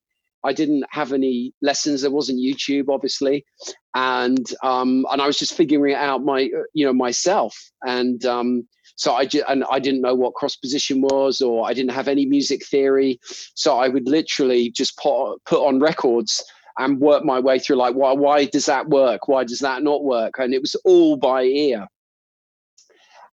[0.44, 2.02] I didn't have any lessons.
[2.02, 3.46] There wasn't YouTube, obviously,
[3.96, 7.54] and um, and I was just figuring it out my you know myself.
[7.86, 11.74] And um, so I just, and I didn't know what cross position was, or I
[11.74, 13.20] didn't have any music theory.
[13.56, 16.44] So I would literally just put put on records
[16.80, 19.28] and work my way through like why why does that work?
[19.28, 20.36] Why does that not work?
[20.40, 21.88] And it was all by ear.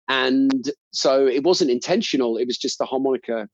[0.09, 2.37] And so it wasn't intentional.
[2.37, 3.49] It was just the harmonica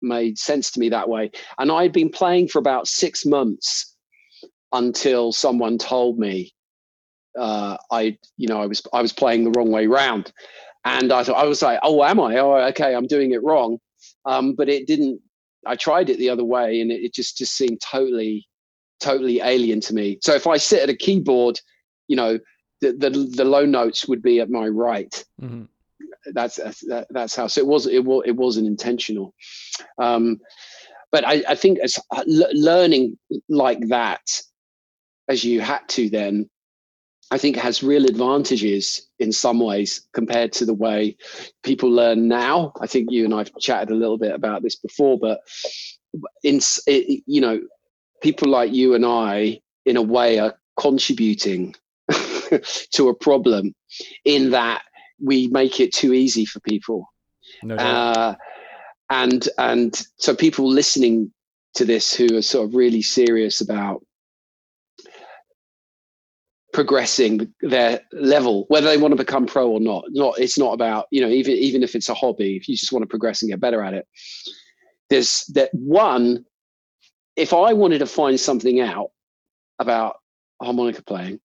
[0.00, 1.30] made sense to me that way.
[1.58, 3.96] And I'd been playing for about six months
[4.72, 6.52] until someone told me
[7.38, 10.32] uh, I, you know, I was I was playing the wrong way round,
[10.84, 12.36] and I thought I was like, oh, am I?
[12.38, 13.78] Oh, okay, I'm doing it wrong.
[14.24, 15.20] Um, but it didn't.
[15.66, 18.46] I tried it the other way, and it, it just just seemed totally,
[19.00, 20.18] totally alien to me.
[20.22, 21.60] So if I sit at a keyboard,
[22.08, 22.38] you know,
[22.80, 25.24] the the, the low notes would be at my right.
[25.40, 25.64] Mm-hmm
[26.32, 27.46] that's that, that's how.
[27.46, 29.34] So it was it was it wasn't intentional.
[29.98, 30.40] Um,
[31.10, 33.18] but I, I think as uh, learning
[33.48, 34.22] like that,
[35.28, 36.48] as you had to then,
[37.30, 41.16] I think has real advantages in some ways compared to the way
[41.62, 42.72] people learn now.
[42.80, 45.40] I think you and I've chatted a little bit about this before, but
[46.42, 47.60] in you know,
[48.22, 51.74] people like you and I, in a way, are contributing
[52.92, 53.74] to a problem
[54.24, 54.82] in that
[55.22, 57.12] we make it too easy for people.
[57.62, 58.34] No uh,
[59.10, 61.32] and and so people listening
[61.74, 64.04] to this who are sort of really serious about
[66.72, 70.04] progressing their level, whether they want to become pro or not.
[70.10, 72.92] Not it's not about you know even even if it's a hobby, if you just
[72.92, 74.06] want to progress and get better at it.
[75.10, 76.44] There's that one.
[77.38, 79.12] If I wanted to find something out
[79.78, 80.16] about
[80.60, 81.38] harmonica playing,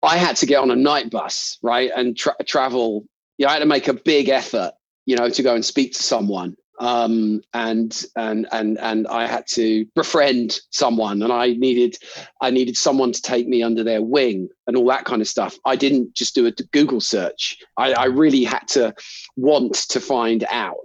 [0.00, 3.04] I had to get on a night bus, right, and tra- travel.
[3.36, 4.74] You know, I had to make a big effort,
[5.06, 6.56] you know, to go and speak to someone.
[6.78, 11.96] Um, and and and and I had to befriend someone, and I needed
[12.40, 15.56] I needed someone to take me under their wing and all that kind of stuff.
[15.64, 17.58] I didn't just do a Google search.
[17.76, 18.94] I, I really had to
[19.36, 20.76] want to find out,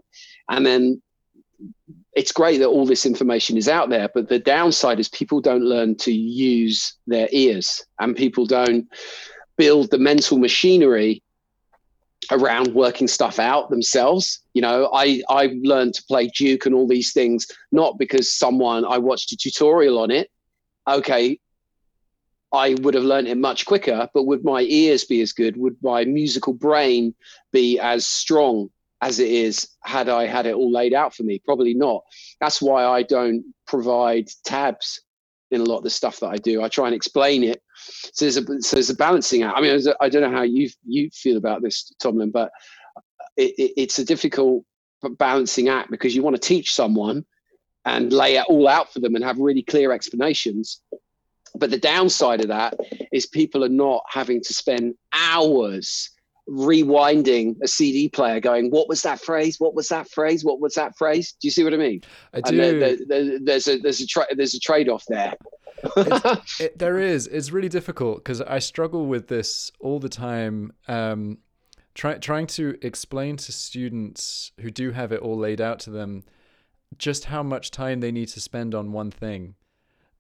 [0.50, 1.02] and then
[2.14, 5.64] it's great that all this information is out there, but the downside is people don't
[5.64, 8.88] learn to use their ears and people don't
[9.58, 11.22] build the mental machinery
[12.32, 14.40] around working stuff out themselves.
[14.54, 18.86] You know, I I learned to play Juke and all these things not because someone
[18.86, 20.30] I watched a tutorial on it.
[20.88, 21.40] Okay,
[22.52, 25.58] I would have learned it much quicker, but would my ears be as good?
[25.58, 27.14] Would my musical brain
[27.52, 28.70] be as strong
[29.02, 31.42] as it is had I had it all laid out for me?
[31.44, 32.04] Probably not.
[32.42, 35.02] That's why I don't provide tabs
[35.52, 36.62] in a lot of the stuff that I do.
[36.62, 37.62] I try and explain it.
[38.14, 39.58] So there's a so there's a balancing act.
[39.58, 42.52] I mean, I don't know how you you feel about this, Tomlin, but
[43.38, 44.64] it, it, it's a difficult
[45.18, 47.26] balancing act because you want to teach someone
[47.86, 50.82] and lay it all out for them and have really clear explanations.
[51.56, 52.76] But the downside of that
[53.12, 56.12] is people are not having to spend hours
[56.50, 59.60] rewinding a CD player, going, "What was that phrase?
[59.60, 60.44] What was that phrase?
[60.44, 62.02] What was that phrase?" Do you see what I mean?
[62.34, 62.58] I do.
[62.58, 65.36] There, there, there, there's a there's a tra- there's a trade off there.
[66.60, 67.28] it, there is.
[67.28, 70.74] It's really difficult because I struggle with this all the time.
[70.88, 71.38] Um,
[71.94, 76.24] try, trying to explain to students who do have it all laid out to them
[76.98, 79.56] just how much time they need to spend on one thing.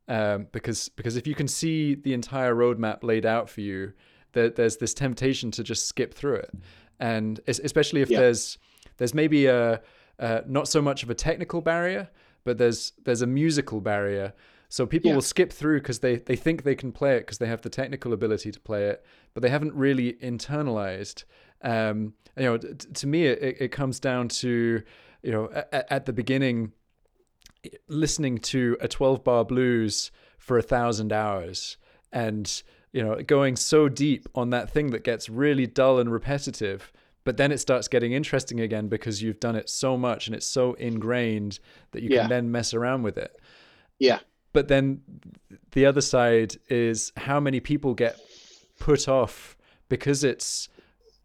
[0.08, 3.94] Um, because because if you can see the entire roadmap laid out for you,
[4.34, 6.52] there, there's this temptation to just skip through it,
[7.00, 8.20] and especially if yeah.
[8.20, 8.58] there's
[8.98, 9.82] there's maybe a,
[10.20, 12.10] a not so much of a technical barrier,
[12.44, 14.34] but there's there's a musical barrier.
[14.72, 15.16] So people yeah.
[15.16, 17.70] will skip through because they, they think they can play it because they have the
[17.70, 19.04] technical ability to play it,
[19.34, 21.24] but they haven't really internalized.
[21.64, 24.84] Um, you know, t- to me, it, it comes down to
[25.24, 26.74] you know at, at the beginning,
[27.88, 31.78] listening to a twelve bar blues for a thousand hours
[32.12, 36.92] and you know, going so deep on that thing that gets really dull and repetitive,
[37.24, 40.48] but then it starts getting interesting again because you've done it so much and it's
[40.48, 41.60] so ingrained
[41.92, 42.22] that you yeah.
[42.22, 43.40] can then mess around with it.
[44.00, 44.20] Yeah.
[44.54, 45.02] But then
[45.72, 48.20] the other side is how many people get
[48.80, 49.56] put off
[49.90, 50.70] because it's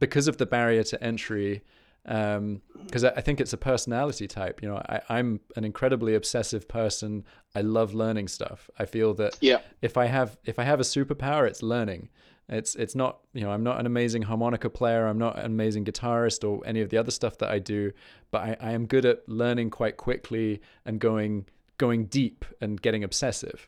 [0.01, 1.63] because of the barrier to entry
[2.05, 2.61] because um,
[3.05, 4.63] I, I think it's a personality type.
[4.63, 7.25] You know, I, I'm an incredibly obsessive person.
[7.55, 8.69] I love learning stuff.
[8.79, 9.61] I feel that yeah.
[9.81, 12.11] if I have if I have a superpower, it's learning.
[12.49, 15.07] It's it's not you know I'm not an amazing harmonica player.
[15.07, 17.93] I'm not an amazing guitarist or any of the other stuff that I do,
[18.31, 21.47] but I, I am good at learning quite quickly and going
[21.79, 23.67] going deep and getting obsessive.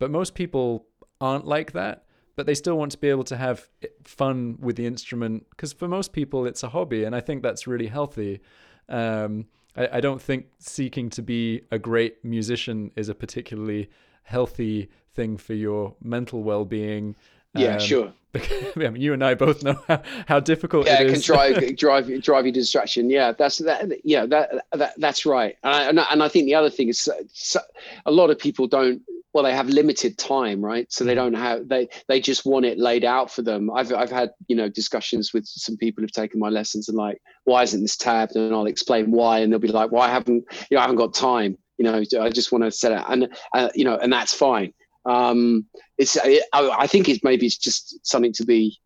[0.00, 0.86] But most people
[1.20, 2.04] aren't like that
[2.38, 3.68] but they still want to be able to have
[4.04, 7.66] fun with the instrument because for most people it's a hobby and i think that's
[7.66, 8.40] really healthy
[8.88, 9.44] um,
[9.76, 13.88] I, I don't think seeking to be a great musician is a particularly
[14.22, 17.16] healthy thing for your mental well-being.
[17.54, 18.12] Yeah, um, sure.
[18.34, 21.76] I mean, you and I both know how, how difficult yeah, it, it can drive
[21.76, 23.08] drive drive you to distraction.
[23.08, 24.04] Yeah, that's that.
[24.04, 25.56] Yeah, that, that that's right.
[25.64, 27.60] And I, and I, and I think the other thing is, so,
[28.04, 29.00] a lot of people don't.
[29.38, 30.90] Well, they have limited time, right?
[30.92, 31.32] So they mm-hmm.
[31.32, 33.70] don't have they they just want it laid out for them.
[33.70, 37.22] I've I've had you know discussions with some people who've taken my lessons and like,
[37.44, 38.34] why isn't this tabbed?
[38.34, 40.96] And I'll explain why, and they'll be like, well, I haven't you know I haven't
[40.96, 41.56] got time.
[41.76, 44.74] You know, I just want to set it, and uh, you know, and that's fine
[45.08, 45.66] um,
[45.96, 48.78] it's I, I think it's maybe it's just something to be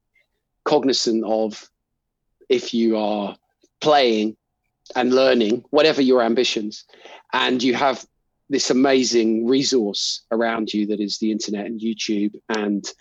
[0.64, 1.68] cognizant of
[2.48, 3.36] if you are
[3.80, 4.36] playing
[4.94, 6.84] and learning whatever your ambitions
[7.32, 8.04] and you have
[8.52, 12.92] this amazing resource around you that is the internet and youtube and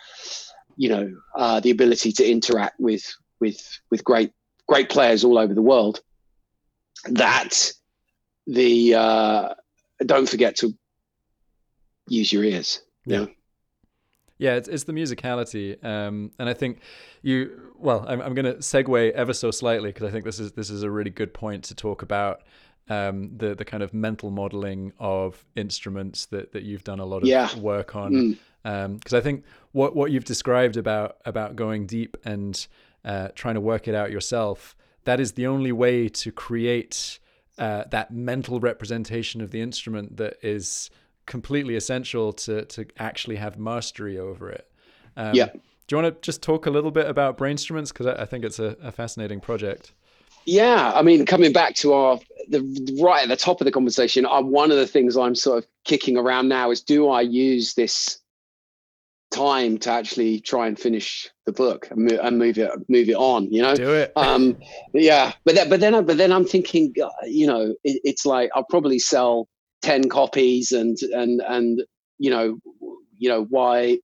[0.78, 3.04] you know uh, the ability to interact with
[3.40, 4.32] with with great
[4.68, 6.00] great players all over the world
[7.06, 7.72] that
[8.48, 9.54] the uh,
[10.06, 10.74] don't forget to
[12.08, 13.26] use your ears yeah.
[14.38, 16.80] Yeah, it's, it's the musicality, um, and I think
[17.22, 17.74] you.
[17.78, 20.72] Well, I'm, I'm going to segue ever so slightly because I think this is this
[20.72, 22.42] is a really good point to talk about
[22.90, 27.24] um, the the kind of mental modeling of instruments that, that you've done a lot
[27.24, 27.56] of yeah.
[27.58, 28.38] work on.
[28.64, 29.14] Because mm.
[29.14, 32.68] um, I think what what you've described about about going deep and
[33.06, 34.76] uh, trying to work it out yourself,
[35.06, 37.20] that is the only way to create
[37.58, 40.90] uh, that mental representation of the instrument that is
[41.26, 44.70] completely essential to to actually have mastery over it.
[45.16, 45.50] Um, yeah.
[45.88, 48.46] Do you want to just talk a little bit about Brainstruments because I, I, think
[48.46, 49.92] it's a, a, fascinating project.
[50.46, 52.20] Yeah, I mean, coming back to our
[52.50, 55.60] the right at the top of the conversation, uh, one of the things I'm sort
[55.60, 58.22] of kicking around now is do I use this
[59.32, 63.16] time to actually try and finish the book and move, and move it move it
[63.16, 63.74] on you know?
[63.76, 64.12] Do it.
[64.16, 64.58] Um
[64.94, 68.52] yeah but then but then but then i'm thinking uh, you know it, it's like
[68.54, 69.48] i'll probably sell
[69.84, 71.82] 10 copies and and and
[72.20, 72.60] you know
[73.18, 73.98] you know why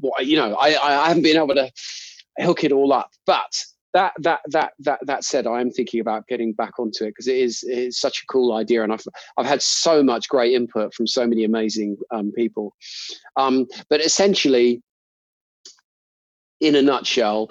[0.00, 1.70] why you know i i haven't been able to
[2.40, 3.64] hook it all up but
[3.96, 7.26] that that that that that said i am thinking about getting back onto it because
[7.26, 9.06] it is it is such a cool idea and i've
[9.38, 12.74] i've had so much great input from so many amazing um, people.
[13.36, 14.82] Um, but essentially
[16.60, 17.50] in a nutshell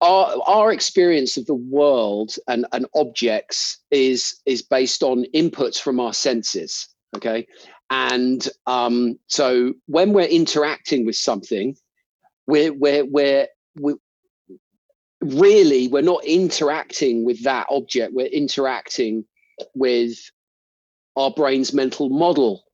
[0.00, 6.00] our our experience of the world and, and objects is is based on inputs from
[6.00, 7.46] our senses okay?
[7.90, 11.76] And um, so when we're interacting with something
[12.46, 13.46] we're we're, we're
[15.22, 19.24] really we're not interacting with that object we're interacting
[19.74, 20.18] with
[21.16, 22.64] our brain's mental model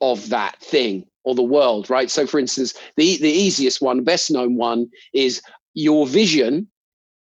[0.00, 4.30] of that thing or the world right so for instance the the easiest one best
[4.30, 5.40] known one is
[5.74, 6.68] your vision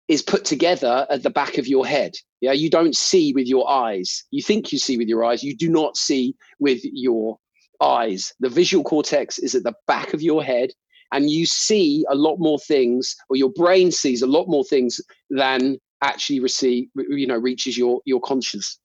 [0.08, 2.12] is put together at the back of your head.
[2.40, 4.24] Yeah, you don't see with your eyes.
[4.30, 7.38] You think you see with your eyes, you do not see with your
[7.80, 8.32] eyes.
[8.40, 10.70] The visual cortex is at the back of your head,
[11.14, 15.00] and you see a lot more things, or your brain sees a lot more things
[15.30, 18.78] than actually receive, you know, reaches your your conscience.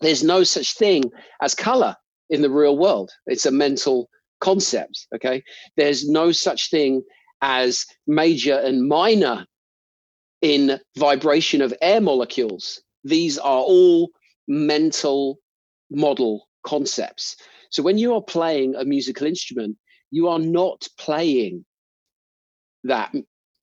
[0.00, 1.10] There's no such thing
[1.40, 1.96] as color
[2.30, 3.10] in the real world.
[3.26, 4.08] It's a mental
[4.40, 5.08] concept.
[5.14, 5.42] Okay,
[5.76, 7.02] there's no such thing
[7.40, 9.46] as major and minor
[10.42, 12.82] in vibration of air molecules.
[13.02, 14.10] These are all
[14.46, 15.38] mental
[15.90, 17.36] model concepts.
[17.70, 19.76] So when you are playing a musical instrument,
[20.12, 21.64] you are not playing
[22.84, 23.12] that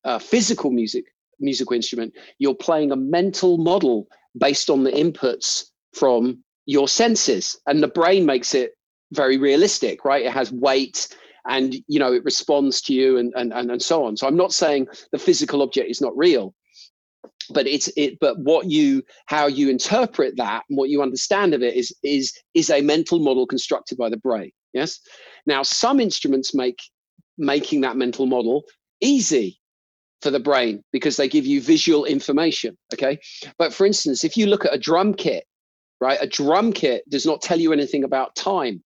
[0.04, 1.06] uh, physical music
[1.40, 2.14] musical instrument.
[2.38, 8.26] You're playing a mental model based on the inputs from your senses, and the brain
[8.26, 8.74] makes it
[9.14, 10.26] very realistic, right?
[10.26, 11.08] It has weight
[11.48, 14.36] and you know it responds to you and, and and and so on so i'm
[14.36, 16.54] not saying the physical object is not real
[17.50, 21.62] but it's it but what you how you interpret that and what you understand of
[21.64, 25.00] it is is is a mental model constructed by the brain yes
[25.46, 26.80] now some instruments make
[27.38, 28.64] making that mental model
[29.02, 29.60] easy
[30.22, 33.18] for the brain because they give you visual information okay
[33.58, 35.46] but for instance if you look at a drum kit
[36.02, 38.84] right a drum kit does not tell you anything about time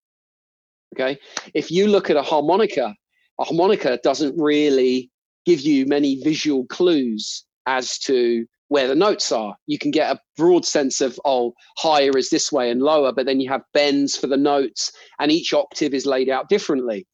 [0.93, 1.17] Okay.
[1.53, 2.95] If you look at a harmonica,
[3.39, 5.09] a harmonica doesn't really
[5.45, 9.55] give you many visual clues as to where the notes are.
[9.67, 13.27] You can get a broad sense of, oh, higher is this way and lower, but
[13.27, 17.05] then you have bends for the notes, and each octave is laid out differently.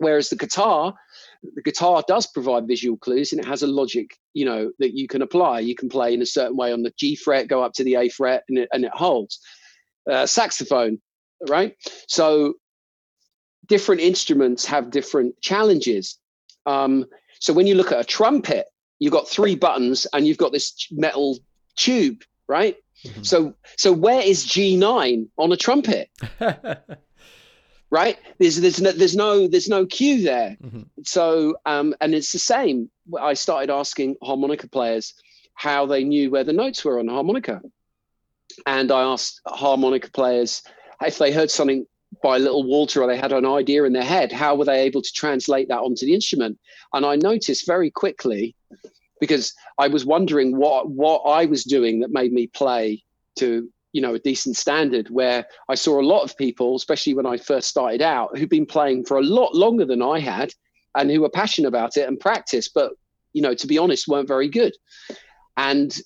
[0.00, 0.92] Whereas the guitar,
[1.54, 5.08] the guitar does provide visual clues and it has a logic, you know, that you
[5.08, 5.60] can apply.
[5.60, 7.94] You can play in a certain way on the G fret, go up to the
[7.94, 9.40] A fret, and it, and it holds.
[10.10, 11.00] Uh, saxophone,
[11.48, 11.74] right?
[12.06, 12.52] So
[13.66, 16.18] different instruments have different challenges.
[16.66, 17.06] Um,
[17.40, 18.66] so when you look at a trumpet,
[18.98, 21.38] you've got three buttons and you've got this metal
[21.76, 22.76] tube, right?
[23.04, 23.22] Mm-hmm.
[23.22, 26.10] So so where is G9 on a trumpet?
[27.90, 28.18] right?
[28.38, 30.56] There's there's no there's no there's no cue there.
[30.62, 30.82] Mm-hmm.
[31.04, 32.90] So um, and it's the same.
[33.20, 35.14] I started asking harmonica players
[35.54, 37.62] how they knew where the notes were on the harmonica,
[38.66, 40.62] and I asked harmonica players
[41.00, 41.86] if they heard something
[42.22, 45.02] by little Walter or they had an idea in their head, how were they able
[45.02, 46.58] to translate that onto the instrument?
[46.92, 48.54] And I noticed very quickly
[49.20, 53.02] because I was wondering what what I was doing that made me play
[53.36, 57.26] to you know a decent standard where I saw a lot of people, especially when
[57.26, 60.52] I first started out, who'd been playing for a lot longer than I had
[60.94, 62.92] and who were passionate about it and practice, but
[63.32, 64.74] you know, to be honest, weren't very good.
[65.56, 65.96] And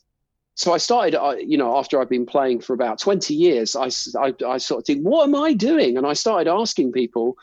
[0.60, 3.86] so I started, uh, you know, after I've been playing for about 20 years, I,
[4.20, 5.96] I, I sort of think, what am I doing?
[5.96, 7.38] And I started asking people,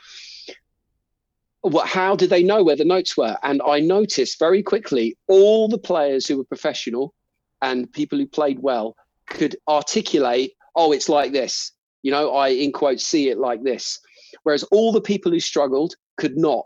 [1.62, 3.36] what, how did they know where the notes were?
[3.42, 7.12] And I noticed very quickly all the players who were professional
[7.60, 8.96] and people who played well
[9.26, 11.72] could articulate, oh, it's like this.
[12.04, 14.00] You know, I in quotes see it like this.
[14.44, 16.66] Whereas all the people who struggled could not.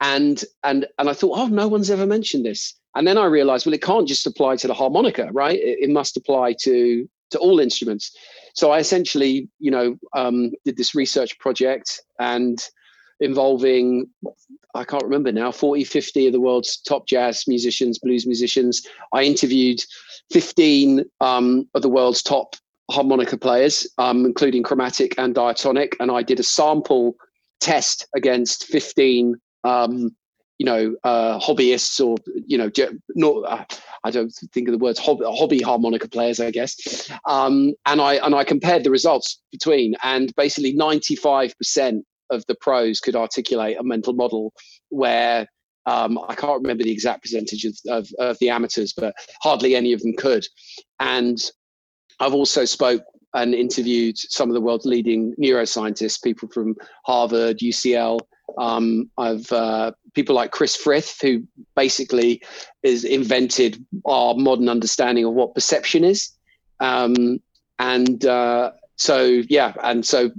[0.00, 2.76] And and and I thought, oh, no one's ever mentioned this.
[2.94, 5.58] And then I realized, well, it can't just apply to the harmonica, right?
[5.58, 8.14] It, it must apply to to all instruments.
[8.54, 12.62] So I essentially, you know, um, did this research project and
[13.20, 14.08] involving
[14.74, 19.22] I can't remember now 40 50 of the world's top jazz musicians blues musicians I
[19.22, 19.80] interviewed
[20.32, 22.56] 15 um, of the world's top
[22.90, 27.14] harmonica players um, including chromatic and diatonic and I did a sample
[27.60, 30.16] test against 15 um,
[30.62, 32.70] you know uh, hobbyists or you know
[33.16, 33.64] not uh,
[34.04, 38.14] I don't think of the words hobby, hobby harmonica players I guess um, and I
[38.24, 43.76] and I compared the results between and basically 95 percent of the pros could articulate
[43.76, 44.52] a mental model
[44.90, 45.48] where
[45.86, 49.92] um, I can't remember the exact percentage of, of, of, the amateurs, but hardly any
[49.92, 50.46] of them could.
[51.00, 51.38] And
[52.20, 53.02] I've also spoke
[53.34, 58.20] and interviewed some of the world's leading neuroscientists, people from Harvard, UCL.
[58.58, 61.44] Um, I've uh, people like Chris Frith, who
[61.74, 62.42] basically
[62.82, 66.30] is invented our modern understanding of what perception is.
[66.80, 67.40] Um,
[67.78, 70.30] and uh, so, yeah, and so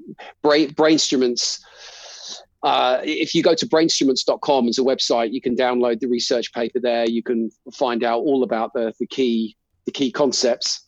[0.42, 1.60] brain, Brainstruments
[2.64, 6.80] uh, if you go to brainstruments.com as a website, you can download the research paper
[6.80, 7.06] there.
[7.06, 10.88] You can find out all about the, the key the key concepts.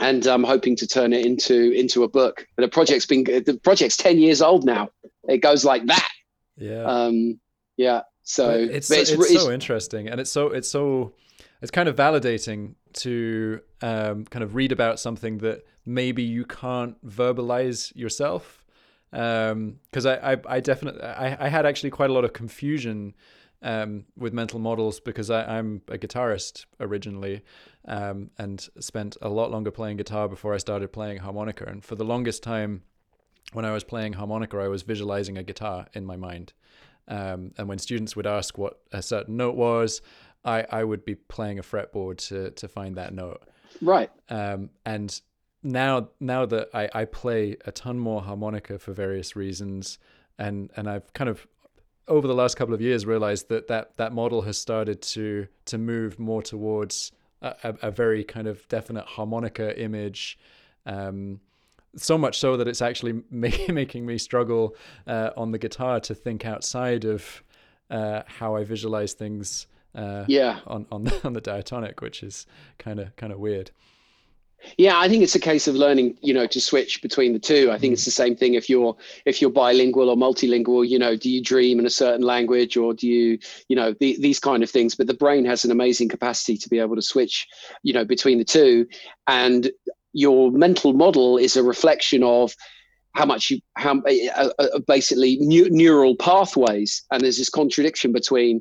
[0.00, 2.46] And I'm hoping to turn it into into a book.
[2.56, 4.88] The project's been the project's ten years old now.
[5.28, 6.08] It goes like that.
[6.58, 6.82] Yeah.
[6.82, 7.40] Um,
[7.76, 8.02] yeah.
[8.22, 11.14] So it's it's, it's, it's so interesting, and it's so it's so
[11.62, 17.02] it's kind of validating to um, kind of read about something that maybe you can't
[17.06, 18.64] verbalize yourself
[19.10, 23.14] because um, I, I, I definitely I, I had actually quite a lot of confusion
[23.62, 27.42] um, with mental models because I, am a guitarist originally
[27.86, 31.64] um, and spent a lot longer playing guitar before I started playing harmonica.
[31.64, 32.82] And for the longest time,
[33.52, 36.52] when I was playing harmonica, I was visualizing a guitar in my mind.
[37.06, 40.02] Um, and when students would ask what a certain note was,
[40.44, 43.42] I, I would be playing a fretboard to to find that note.
[43.80, 44.10] Right.
[44.28, 45.20] Um, and
[45.62, 49.98] now now that I, I play a ton more harmonica for various reasons
[50.38, 51.46] and and I've kind of
[52.06, 55.78] over the last couple of years realized that that, that model has started to to
[55.78, 60.38] move more towards a, a, a very kind of definite harmonica image
[60.86, 61.40] um,
[61.96, 64.74] so much so that it's actually make, making me struggle
[65.06, 67.42] uh, on the guitar to think outside of
[67.90, 72.46] uh, how I visualize things uh, yeah on on the, on the diatonic which is
[72.78, 73.70] kind of kind of weird
[74.76, 77.70] yeah, I think it's a case of learning, you know, to switch between the two.
[77.70, 80.86] I think it's the same thing if you're if you're bilingual or multilingual.
[80.86, 84.16] You know, do you dream in a certain language or do you, you know, the,
[84.20, 84.94] these kind of things?
[84.94, 87.46] But the brain has an amazing capacity to be able to switch,
[87.82, 88.88] you know, between the two,
[89.26, 89.70] and
[90.18, 92.52] your mental model is a reflection of
[93.14, 97.04] how much you how uh, uh, basically new, neural pathways.
[97.10, 98.60] And there's this contradiction between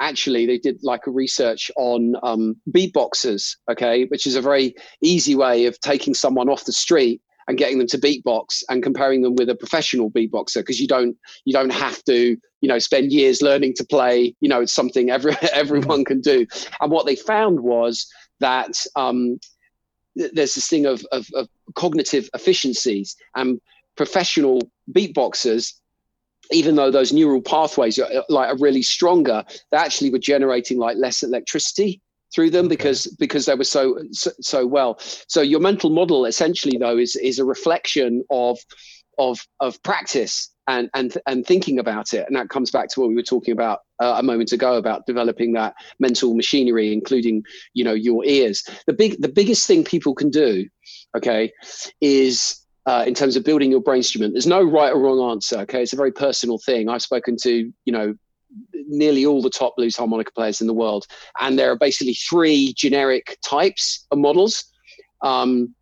[0.00, 5.34] actually they did like a research on um, beatboxers okay which is a very easy
[5.34, 9.36] way of taking someone off the street and getting them to beatbox and comparing them
[9.36, 13.42] with a professional beatboxer because you don't you don't have to you know spend years
[13.42, 14.34] learning to play.
[14.40, 16.46] You know it's something every everyone can do.
[16.80, 18.06] And what they found was
[18.40, 19.38] that um,
[20.16, 23.60] there's this thing of, of, of cognitive efficiencies and
[23.96, 24.60] professional
[24.92, 25.74] beatboxers
[26.52, 30.78] even though those neural pathways are uh, like are really stronger they actually were generating
[30.78, 32.00] like less electricity
[32.34, 32.76] through them okay.
[32.76, 34.98] because because they were so, so, so well
[35.28, 38.58] so your mental model essentially though is is a reflection of
[39.18, 42.24] of of practice and and and thinking about it.
[42.26, 45.06] And that comes back to what we were talking about uh, a moment ago about
[45.06, 47.42] developing that mental machinery including
[47.74, 48.64] you know your ears.
[48.86, 50.68] The big the biggest thing people can do
[51.16, 51.52] okay
[52.00, 55.58] is uh, in terms of building your brain instrument there's no right or wrong answer
[55.60, 55.82] okay?
[55.82, 56.88] It's a very personal thing.
[56.88, 58.14] I've spoken to you know
[58.88, 61.06] nearly all the top blues harmonica players in the world
[61.40, 64.64] and there are basically three generic types of models.
[65.22, 65.74] Um,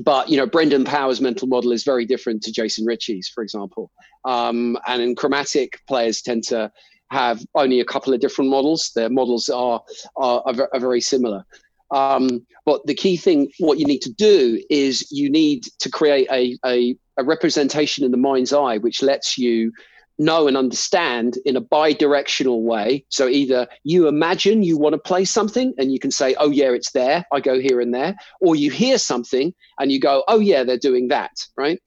[0.00, 3.90] but you know brendan power's mental model is very different to Jason Ricci's for example.
[4.24, 6.70] Um, and in chromatic players tend to
[7.10, 8.90] have only a couple of different models.
[8.94, 9.82] Their models are
[10.16, 11.44] are, are, very similar.
[11.90, 16.28] Um, but the key thing what you need to do is you need to create
[16.30, 19.72] a, a, a representation in the mind's eye which lets you
[20.18, 23.04] know and understand in a bi-directional way.
[23.08, 26.70] So either you imagine you want to play something and you can say oh yeah
[26.70, 30.40] it's there i go here and there or you hear something and you go oh
[30.40, 31.80] yeah they're doing that right?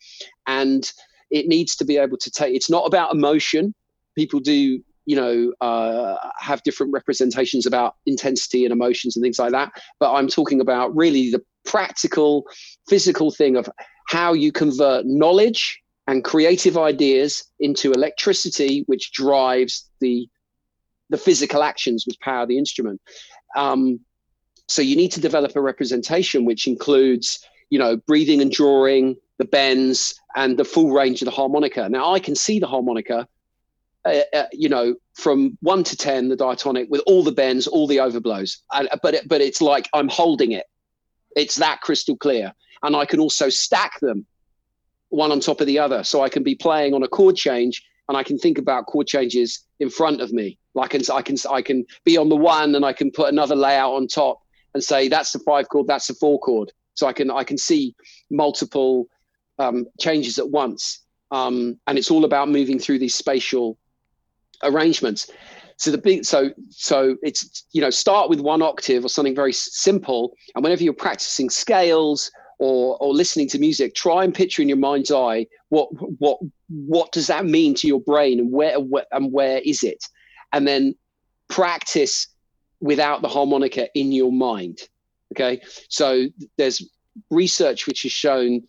[0.48, 0.90] And
[1.30, 3.74] it needs to be able to take it's not about emotion.
[4.16, 9.52] People do you know uh, have different representations about intensity and emotions and things like
[9.52, 12.46] that but i'm talking about really the practical
[12.88, 13.68] physical thing of
[14.08, 20.28] how you convert knowledge and creative ideas into electricity, which drives the
[21.10, 23.02] the physical actions which power the instrument.
[23.56, 24.00] Um,
[24.68, 29.44] so you need to develop a representation which includes, you know, breathing and drawing, the
[29.44, 31.90] bends, and the full range of the harmonica.
[31.90, 33.28] Now I can see the harmonica,
[34.06, 37.88] uh, uh, you know, from one to ten, the diatonic with all the bends, all
[37.88, 38.60] the overblows.
[38.72, 40.66] And, but it, but it's like I'm holding it.
[41.36, 44.26] It's that crystal clear, and I can also stack them
[45.12, 46.04] one on top of the other.
[46.04, 49.08] So I can be playing on a chord change and I can think about chord
[49.08, 50.58] changes in front of me.
[50.74, 53.30] Like I can, I can, I can be on the one and I can put
[53.30, 54.40] another layout on top
[54.74, 56.72] and say that's the five chord, that's the four chord.
[56.96, 57.94] So I can, I can see
[58.30, 59.08] multiple
[59.60, 61.04] um, changes at once.
[61.32, 63.78] Um, and it's all about moving through these spatial
[64.64, 65.30] arrangements.
[65.78, 69.52] So the big, so so it's you know start with one octave or something very
[69.52, 72.30] simple, and whenever you're practicing scales
[72.62, 75.90] or or listening to music, try and picture in your mind's eye what
[76.20, 76.38] what
[76.70, 80.06] what does that mean to your brain and where, where and where is it,
[80.54, 80.94] and then
[81.50, 82.28] practice
[82.80, 84.78] without the harmonica in your mind.
[85.34, 85.60] Okay,
[85.90, 86.88] so there's
[87.32, 88.62] research which has shown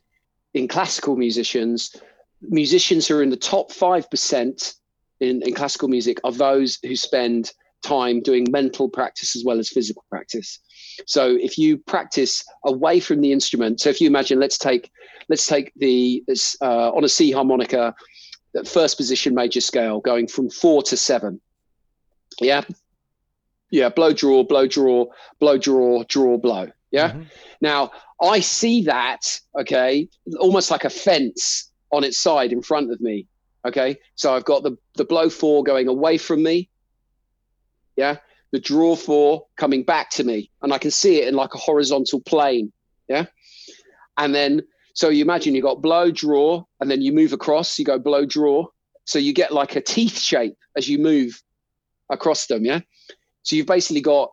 [0.54, 1.94] in classical musicians,
[2.40, 4.72] musicians who are in the top five percent
[5.20, 9.68] in, in classical music are those who spend time doing mental practice as well as
[9.68, 10.60] physical practice.
[11.06, 14.90] So if you practice away from the instrument, so if you imagine, let's take
[15.28, 16.24] let's take the
[16.60, 17.94] uh, on a C harmonica,
[18.66, 21.40] first position major scale, going from four to seven.
[22.40, 22.62] Yeah,
[23.70, 25.06] yeah, blow draw, blow draw,
[25.40, 26.70] blow draw, draw blow.
[26.90, 27.10] Yeah.
[27.10, 27.22] Mm-hmm.
[27.62, 27.90] Now
[28.20, 33.26] I see that okay, almost like a fence on its side in front of me.
[33.66, 36.68] Okay, so I've got the the blow four going away from me.
[37.96, 38.16] Yeah,
[38.52, 41.58] the draw four coming back to me and I can see it in like a
[41.58, 42.72] horizontal plane.
[43.08, 43.26] Yeah.
[44.18, 44.62] And then,
[44.94, 48.26] so you imagine you got blow, draw, and then you move across, you go blow,
[48.26, 48.66] draw.
[49.04, 51.42] So you get like a teeth shape as you move
[52.10, 52.64] across them.
[52.64, 52.80] Yeah.
[53.42, 54.32] So you've basically got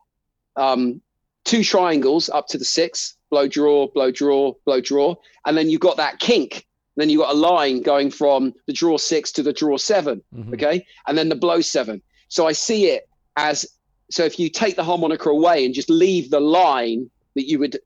[0.57, 1.01] um,
[1.45, 5.15] two triangles up to the six blow, draw, blow, draw, blow, draw.
[5.45, 6.65] And then you've got that kink.
[6.95, 10.53] Then you've got a line going from the draw six to the draw 7 mm-hmm.
[10.53, 10.85] Okay.
[11.07, 12.01] And then the blow seven.
[12.27, 13.07] So I see it
[13.37, 13.65] as
[14.11, 17.79] so if you take the harmonica away and just leave the line that you would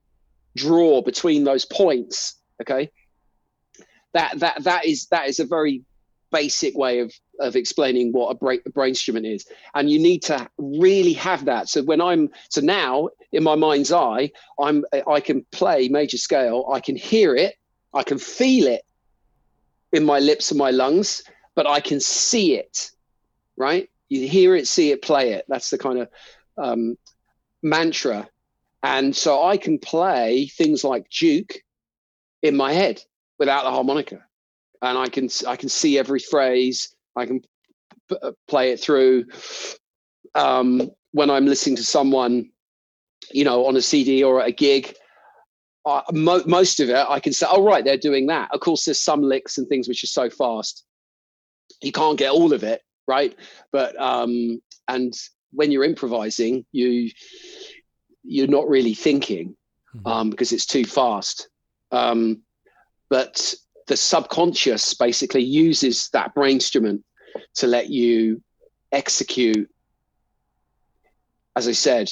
[0.56, 2.90] draw between those points, okay,
[4.12, 5.82] that that that is that is a very
[6.32, 9.46] basic way of of explaining what a brain, a brain instrument is.
[9.74, 11.68] And you need to really have that.
[11.68, 16.68] So when i'm so now in my mind's eye i'm i can play major scale.
[16.72, 17.54] I can hear it.
[17.92, 18.82] I can feel it
[19.92, 21.22] in my lips and my lungs
[21.54, 22.90] but i can see it
[23.56, 25.44] right you hear it, see it, play it.
[25.48, 26.08] That's the kind of
[26.58, 26.96] um,
[27.62, 28.28] mantra.
[28.82, 31.54] And so I can play things like Juke
[32.42, 33.00] in my head
[33.38, 34.24] without the harmonica,
[34.82, 36.94] and I can I can see every phrase.
[37.16, 39.24] I can p- uh, play it through.
[40.34, 42.50] Um, when I'm listening to someone,
[43.30, 44.94] you know, on a CD or at a gig,
[45.86, 48.84] uh, mo- most of it I can say, "Oh, right, they're doing that." Of course,
[48.84, 50.84] there's some licks and things which are so fast
[51.82, 53.36] you can't get all of it, right?
[53.72, 55.12] But um, and
[55.52, 57.10] when you're improvising, you
[58.22, 59.56] you're not really thinking
[59.94, 60.06] mm-hmm.
[60.06, 61.48] um, because it's too fast.
[61.92, 62.42] Um,
[63.10, 63.54] but
[63.86, 67.04] the subconscious basically uses that brain instrument
[67.56, 68.42] to let you
[68.92, 69.68] execute,
[71.54, 72.10] as I said,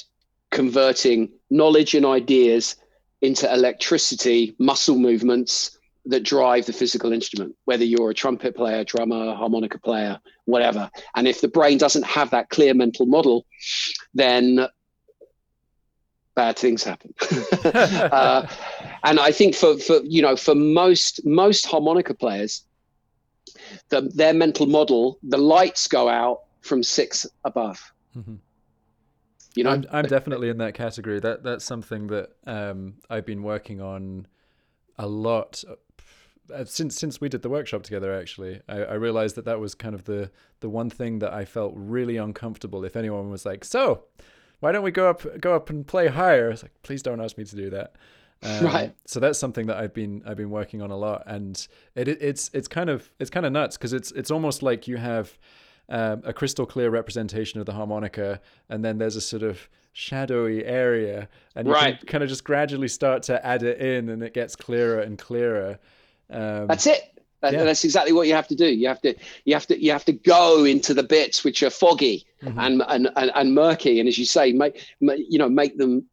[0.50, 2.76] converting knowledge and ideas
[3.22, 9.34] into electricity, muscle movements, that drive the physical instrument, whether you're a trumpet player, drummer,
[9.34, 10.90] harmonica player, whatever.
[11.14, 13.46] And if the brain doesn't have that clear mental model,
[14.14, 14.66] then
[16.34, 17.14] bad things happen.
[17.64, 18.46] uh,
[19.04, 22.64] and I think for, for you know for most most harmonica players,
[23.90, 27.92] the, their mental model, the lights go out from six above.
[28.16, 28.36] Mm-hmm.
[29.54, 31.20] You know, I'm, I'm definitely in that category.
[31.20, 34.26] That that's something that um, I've been working on
[34.98, 35.62] a lot
[36.52, 38.18] uh, since since we did the workshop together.
[38.18, 40.30] Actually, I, I realized that that was kind of the
[40.60, 42.84] the one thing that I felt really uncomfortable.
[42.84, 44.04] If anyone was like, "So,
[44.60, 47.36] why don't we go up go up and play higher?" It's like, please don't ask
[47.38, 47.94] me to do that.
[48.44, 48.94] Um, right.
[49.06, 51.64] So that's something that I've been I've been working on a lot, and
[51.94, 54.88] it, it it's it's kind of it's kind of nuts because it's it's almost like
[54.88, 55.38] you have
[55.88, 60.64] um, a crystal clear representation of the harmonica, and then there's a sort of shadowy
[60.64, 61.98] area, and you right.
[62.00, 65.18] can kind of just gradually start to add it in, and it gets clearer and
[65.18, 65.78] clearer.
[66.32, 67.12] Um, That's it.
[67.40, 67.64] That, yeah.
[67.64, 68.66] That's exactly what you have to do.
[68.66, 71.70] You have to you have to you have to go into the bits which are
[71.70, 72.58] foggy mm-hmm.
[72.58, 76.06] and, and, and and murky, and as you say, make, make you know make them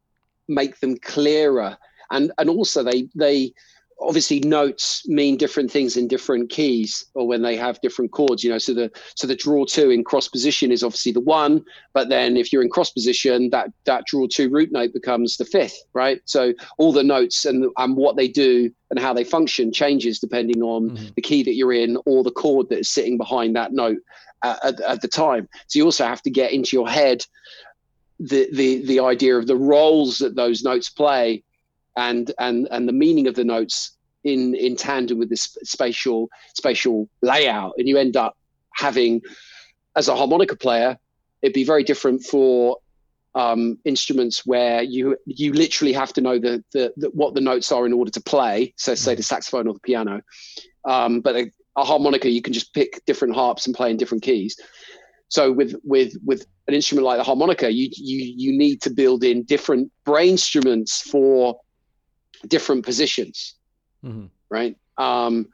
[0.48, 1.78] make them clearer,
[2.10, 3.54] and and also they they
[4.00, 8.50] obviously notes mean different things in different keys or when they have different chords you
[8.50, 12.08] know so the so the draw two in cross position is obviously the one but
[12.08, 15.82] then if you're in cross position that that draw two root note becomes the fifth
[15.92, 20.18] right so all the notes and and what they do and how they function changes
[20.18, 21.08] depending on mm-hmm.
[21.14, 23.98] the key that you're in or the chord that is sitting behind that note
[24.42, 27.24] at, at, at the time so you also have to get into your head
[28.18, 31.42] the the the idea of the roles that those notes play
[31.96, 33.92] and and and the meaning of the notes
[34.24, 37.74] in in tandem with this spatial spatial layout.
[37.78, 38.36] And you end up
[38.74, 39.22] having
[39.96, 40.98] as a harmonica player
[41.42, 42.78] it'd be very different for
[43.34, 47.70] um, instruments where you you literally have to know the, the, the, what the notes
[47.70, 48.74] are in order to play.
[48.76, 50.20] So say the saxophone or the piano.
[50.84, 54.24] Um, but a, a harmonica you can just pick different harps and play in different
[54.24, 54.56] keys.
[55.28, 59.22] So with with with an instrument like the harmonica you you you need to build
[59.22, 61.60] in different brain instruments for
[62.46, 63.54] different positions,
[64.04, 64.26] mm-hmm.
[64.48, 64.76] right?
[64.98, 65.48] Um,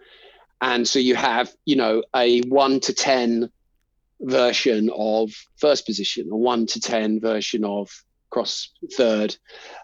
[0.60, 3.50] and so you have, you know, a one to 10
[4.20, 7.90] version of first position, a one to 10 version of
[8.30, 9.36] cross third,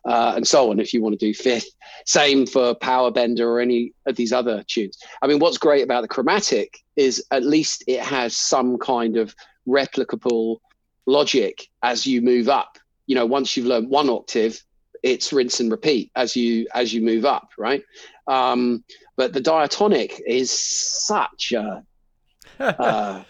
[0.05, 1.71] uh, and so on, if you want to do fifth.
[2.07, 4.99] Same for Power Bender or any of these other tunes.
[5.23, 9.35] I mean, what's great about the chromatic is at least it has some kind of
[9.67, 10.59] replicable
[11.07, 12.79] logic as you move up.
[13.07, 14.63] You know, once you've learned one octave,
[15.03, 17.83] it's rinse and repeat as you as you move up, right?
[18.27, 18.85] Um,
[19.17, 21.83] but the diatonic is such a
[22.61, 23.23] uh,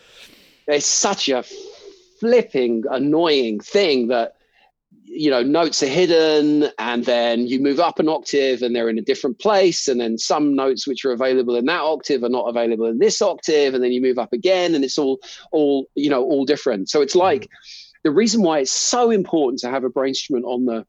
[0.66, 1.44] it's such a
[2.20, 4.34] flipping annoying thing that
[5.04, 8.98] you know notes are hidden and then you move up an octave and they're in
[8.98, 12.48] a different place and then some notes which are available in that octave are not
[12.48, 15.18] available in this octave and then you move up again and it's all
[15.50, 17.48] all you know all different so it's like
[18.04, 20.86] the reason why it's so important to have a brain instrument on the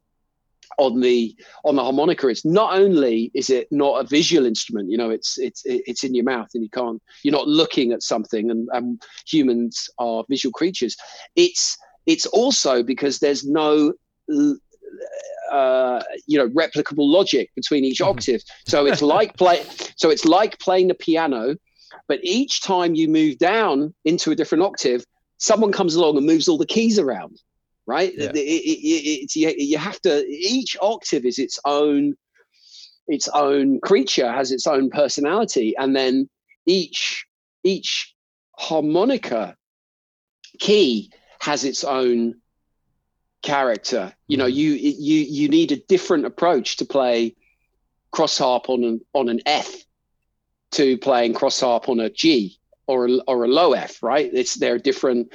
[0.77, 2.27] on the on the harmonica.
[2.27, 6.15] It's not only is it not a visual instrument you know it's it's it's in
[6.15, 10.53] your mouth and you can't you're not looking at something and, and humans are visual
[10.53, 10.95] creatures.
[11.35, 13.93] It's it's also because there's no
[15.51, 18.09] uh, you know replicable logic between each mm-hmm.
[18.09, 18.41] octave.
[18.67, 19.63] So it's like play
[19.95, 21.55] so it's like playing the piano
[22.07, 25.05] but each time you move down into a different octave
[25.37, 27.39] someone comes along and moves all the keys around
[27.87, 28.13] right?
[28.15, 28.29] Yeah.
[28.29, 30.25] It, it, it, you, you have to.
[30.27, 32.15] Each octave is its own,
[33.07, 36.29] its own creature has its own personality, and then
[36.65, 37.25] each
[37.63, 38.13] each
[38.57, 39.55] harmonica
[40.59, 41.11] key
[41.41, 42.35] has its own
[43.41, 44.13] character.
[44.27, 44.57] You know, mm-hmm.
[44.57, 47.35] you you you need a different approach to play
[48.11, 49.83] cross harp on an on an F
[50.71, 52.57] to playing cross harp on a G
[52.87, 54.29] or a, or a low F, right?
[54.33, 55.33] It's they're different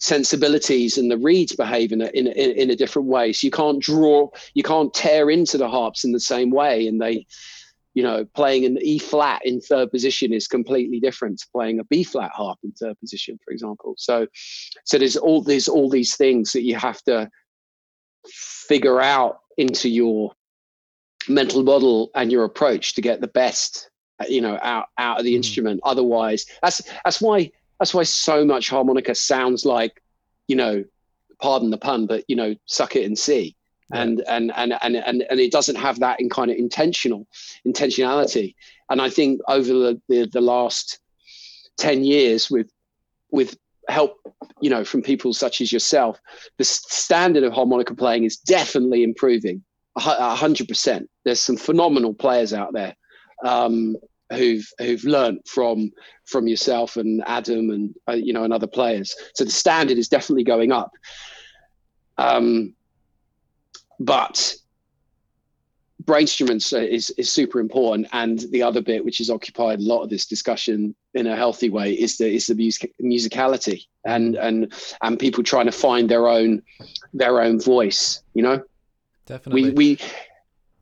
[0.00, 3.32] sensibilities and the reeds behave in a, in, a, in a different way.
[3.32, 6.86] So you can't draw, you can't tear into the harps in the same way.
[6.86, 7.26] And they,
[7.94, 11.84] you know, playing an E flat in third position is completely different to playing a
[11.84, 13.94] B flat harp in third position, for example.
[13.98, 14.26] So,
[14.84, 17.28] so there's all there's all these things that you have to
[18.26, 20.32] figure out into your
[21.28, 23.90] mental model and your approach to get the best,
[24.28, 25.36] you know, out out of the mm.
[25.36, 25.80] instrument.
[25.82, 27.50] Otherwise, that's that's why
[27.80, 30.00] that's why so much harmonica sounds like,
[30.46, 30.84] you know,
[31.42, 33.56] pardon the pun, but you know, suck it and see.
[33.92, 37.26] And, and and and and and it doesn't have that in kind of intentional
[37.66, 38.54] intentionality.
[38.88, 41.00] And I think over the, the, the last
[41.76, 42.70] ten years, with
[43.32, 43.58] with
[43.88, 44.14] help,
[44.60, 46.20] you know, from people such as yourself,
[46.58, 49.64] the standard of harmonica playing is definitely improving.
[49.96, 51.10] A hundred percent.
[51.24, 52.94] There's some phenomenal players out there,
[53.44, 53.96] um,
[54.32, 55.90] who've who've learned from
[56.26, 59.14] from yourself and Adam and uh, you know and other players.
[59.34, 60.92] So the standard is definitely going up.
[62.18, 62.74] Um,
[63.98, 64.54] but
[66.00, 70.02] brain instruments is is super important, and the other bit which has occupied a lot
[70.02, 74.72] of this discussion in a healthy way is the is the music musicality and and
[75.02, 76.62] and people trying to find their own
[77.12, 78.22] their own voice.
[78.34, 78.62] You know,
[79.26, 79.70] definitely.
[79.70, 79.98] We we.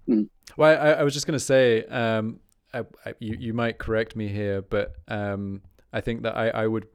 [0.09, 0.29] Mm.
[0.57, 2.41] Well, I, I was just going to say, um,
[2.75, 5.63] I, I, you you might correct me here, but um,
[5.93, 6.87] I think that I, I would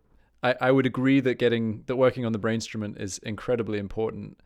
[0.43, 4.39] I, I would agree that getting that working on the brain instrument is incredibly important.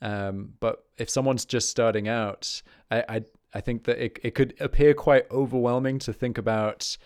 [0.00, 3.22] Um, but if someone's just starting out, I, I
[3.54, 6.96] I think that it it could appear quite overwhelming to think about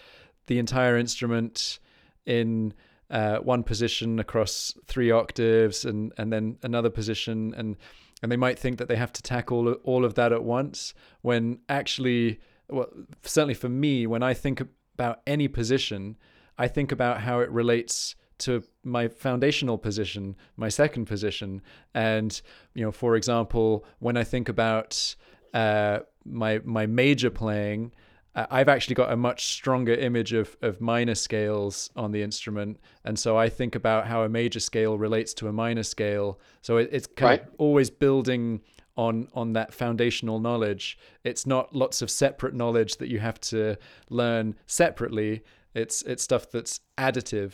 [0.46, 1.80] the entire instrument
[2.24, 2.72] in
[3.10, 7.76] uh, one position across three octaves and and then another position and
[8.22, 11.58] and they might think that they have to tackle all of that at once when
[11.68, 12.88] actually well,
[13.22, 14.62] certainly for me, when I think
[14.94, 16.16] about any position,
[16.58, 21.62] I think about how it relates to my foundational position, my second position,
[21.94, 22.40] and
[22.74, 25.16] you know, for example, when I think about
[25.54, 27.92] uh, my my major playing,
[28.34, 33.18] I've actually got a much stronger image of of minor scales on the instrument, and
[33.18, 36.38] so I think about how a major scale relates to a minor scale.
[36.60, 37.42] So it, it's kind right.
[37.42, 38.60] of always building
[38.96, 40.98] on on that foundational knowledge.
[41.24, 43.76] It's not lots of separate knowledge that you have to
[44.10, 45.42] learn separately.
[45.74, 47.52] It's it's stuff that's additive.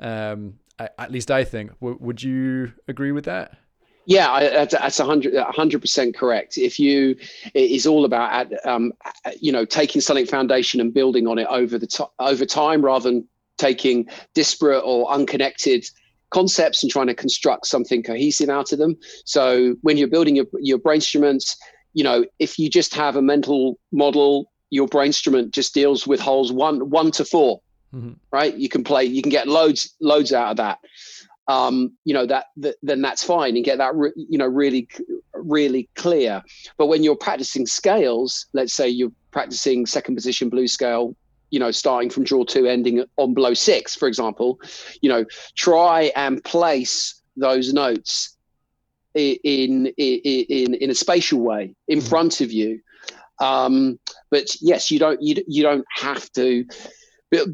[0.00, 1.72] Um, I, at least I think.
[1.80, 3.58] W- would you agree with that?
[4.06, 6.56] Yeah, I, that's a hundred percent correct.
[6.56, 7.14] If you,
[7.52, 8.94] it is all about, um,
[9.38, 13.10] you know, taking something foundation and building on it over the to- over time, rather
[13.10, 13.28] than
[13.58, 15.86] taking disparate or unconnected
[16.30, 18.96] concepts and trying to construct something cohesive out of them.
[19.24, 21.56] So when you're building your, your brain instruments,
[21.94, 26.20] you know, if you just have a mental model, your brain instrument just deals with
[26.20, 27.60] holes one one to 4
[27.94, 28.12] mm-hmm.
[28.30, 28.54] right?
[28.54, 30.78] You can play, you can get loads loads out of that.
[31.48, 34.86] Um, you know that, that then that's fine and get that re- you know really
[35.32, 36.42] really clear.
[36.76, 41.16] But when you're practicing scales, let's say you're practicing second position blues scale
[41.50, 44.60] you know, starting from draw two, ending on blow six, for example,
[45.00, 45.24] you know,
[45.56, 48.36] try and place those notes
[49.14, 52.08] in in in, in a spatial way in mm-hmm.
[52.08, 52.80] front of you.
[53.40, 53.98] Um,
[54.30, 56.64] but yes, you don't you, you don't have to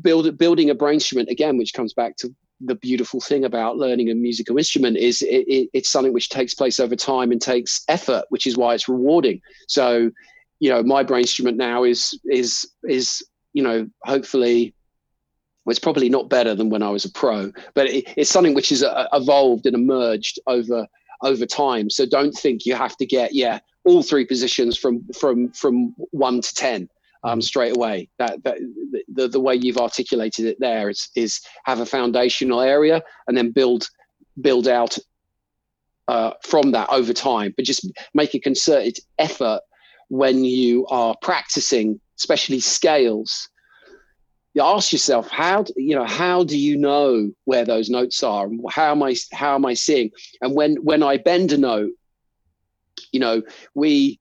[0.01, 4.11] build building a brain instrument again, which comes back to the beautiful thing about learning
[4.11, 7.85] a musical instrument is it, it, it's something which takes place over time and takes
[7.89, 9.41] effort, which is why it's rewarding.
[9.69, 10.11] So,
[10.61, 13.25] you know, my brain instrument now is is is
[13.55, 14.75] you know, hopefully,
[15.65, 18.53] well, it's probably not better than when I was a pro, but it, it's something
[18.53, 20.87] which has uh, evolved and emerged over
[21.23, 21.89] over time.
[21.89, 26.43] So don't think you have to get yeah all three positions from from from one
[26.43, 26.89] to ten
[27.23, 28.11] um, straight away.
[28.19, 28.59] That, that
[29.13, 33.53] the the way you've articulated it there is is have a foundational area and then
[33.53, 33.89] build
[34.41, 34.99] build out
[36.09, 37.55] uh, from that over time.
[37.57, 39.61] But just make a concerted effort
[40.09, 43.49] when you are practicing especially scales.
[44.55, 48.47] You ask yourself how you know how do you know where those notes are?
[48.47, 50.11] And how am i how am i seeing?
[50.41, 51.91] And when when i bend a note
[53.13, 53.43] you know
[53.75, 54.21] we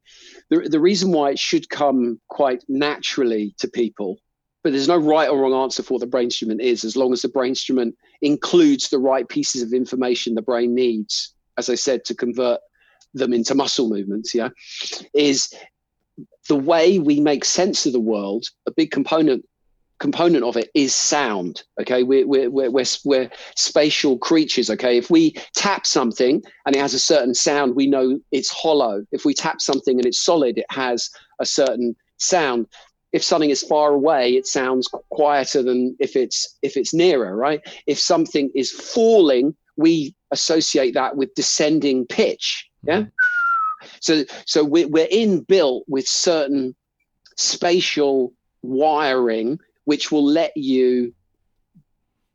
[0.49, 4.17] the, the reason why it should come quite naturally to people
[4.63, 7.11] but there's no right or wrong answer for what the brain instrument is as long
[7.11, 11.75] as the brain instrument includes the right pieces of information the brain needs as i
[11.75, 12.59] said to convert
[13.13, 14.49] them into muscle movements yeah
[15.13, 15.53] is
[16.47, 19.45] the way we make sense of the world, a big component
[19.99, 21.63] component of it is sound.
[21.79, 24.69] Okay, we're we're we're we're, we're spatial creatures.
[24.69, 29.05] Okay, if we tap something and it has a certain sound, we know it's hollow.
[29.11, 31.09] If we tap something and it's solid, it has
[31.39, 32.67] a certain sound.
[33.13, 37.35] If something is far away, it sounds quieter than if it's if it's nearer.
[37.35, 37.61] Right?
[37.87, 42.69] If something is falling, we associate that with descending pitch.
[42.83, 43.05] Yeah.
[44.03, 46.75] So, so we're, we're inbuilt with certain
[47.37, 51.13] spatial wiring which will let you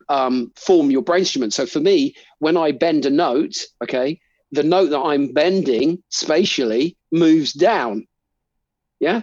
[0.08, 1.54] um, form your brain instrument.
[1.54, 4.20] So for me, when I bend a note, okay,
[4.52, 8.06] the note that I'm bending spatially moves down.
[9.00, 9.22] Yeah.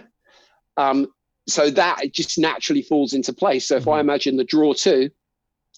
[0.76, 1.08] Um,
[1.48, 3.68] so that just naturally falls into place.
[3.68, 4.08] So if I mm-hmm.
[4.08, 5.10] imagine the draw two,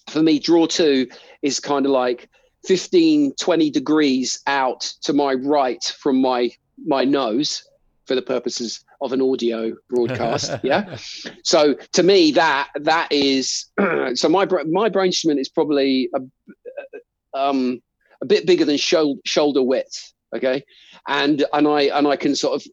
[0.09, 1.07] for me, draw two
[1.41, 2.29] is kind of like
[2.65, 6.51] 15, 20 degrees out to my right from my
[6.85, 7.63] my nose
[8.05, 10.51] for the purposes of an audio broadcast.
[10.63, 10.97] yeah.
[11.43, 13.65] So to me, that that is
[14.15, 17.81] so my my brain instrument is probably a, um,
[18.21, 20.13] a bit bigger than shoulder shoulder width.
[20.35, 20.63] Okay,
[21.07, 22.67] and and I and I can sort of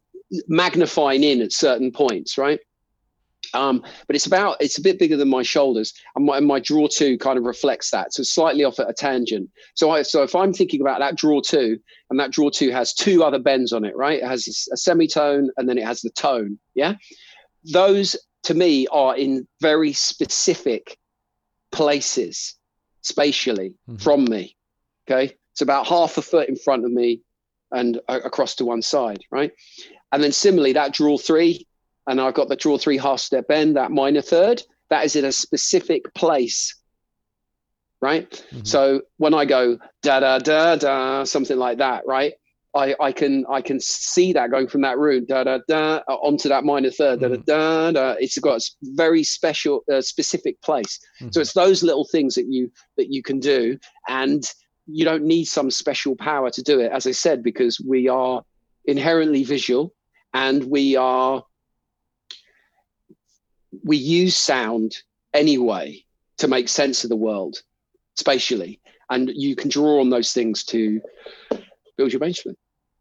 [0.47, 2.59] magnify in at certain points, right?
[3.53, 6.59] Um, but it's about it's a bit bigger than my shoulders, and my, and my
[6.59, 8.13] draw two kind of reflects that.
[8.13, 9.49] So slightly off at a tangent.
[9.75, 11.79] So I so if I'm thinking about that draw two,
[12.09, 14.21] and that draw two has two other bends on it, right?
[14.21, 16.59] It has a semitone and then it has the tone.
[16.75, 16.95] Yeah,
[17.71, 20.97] those to me are in very specific
[21.71, 22.55] places
[23.01, 23.97] spatially mm-hmm.
[23.97, 24.55] from me.
[25.09, 27.21] Okay, it's about half a foot in front of me
[27.71, 29.51] and across to one side, right?
[30.11, 31.67] And then similarly, that draw three
[32.07, 35.25] and I've got the draw three half step bend, that minor third, that is in
[35.25, 36.75] a specific place.
[37.99, 38.29] Right.
[38.29, 38.63] Mm-hmm.
[38.63, 42.33] So when I go da da da da, something like that, right?
[42.75, 46.47] I, I can I can see that going from that root da da da onto
[46.49, 47.41] that minor 3rd mm-hmm.
[47.41, 48.15] da da da.
[48.19, 50.99] It's got a very special, uh, specific place.
[51.19, 51.31] Mm-hmm.
[51.31, 54.43] So it's those little things that you that you can do, and
[54.85, 56.91] you don't need some special power to do it.
[56.91, 58.43] As I said, because we are
[58.85, 59.93] inherently visual,
[60.33, 61.43] and we are
[63.83, 64.95] we use sound
[65.33, 66.03] anyway
[66.37, 67.61] to make sense of the world
[68.15, 68.79] spatially.
[69.09, 71.01] And you can draw on those things to
[71.97, 72.57] build your instrument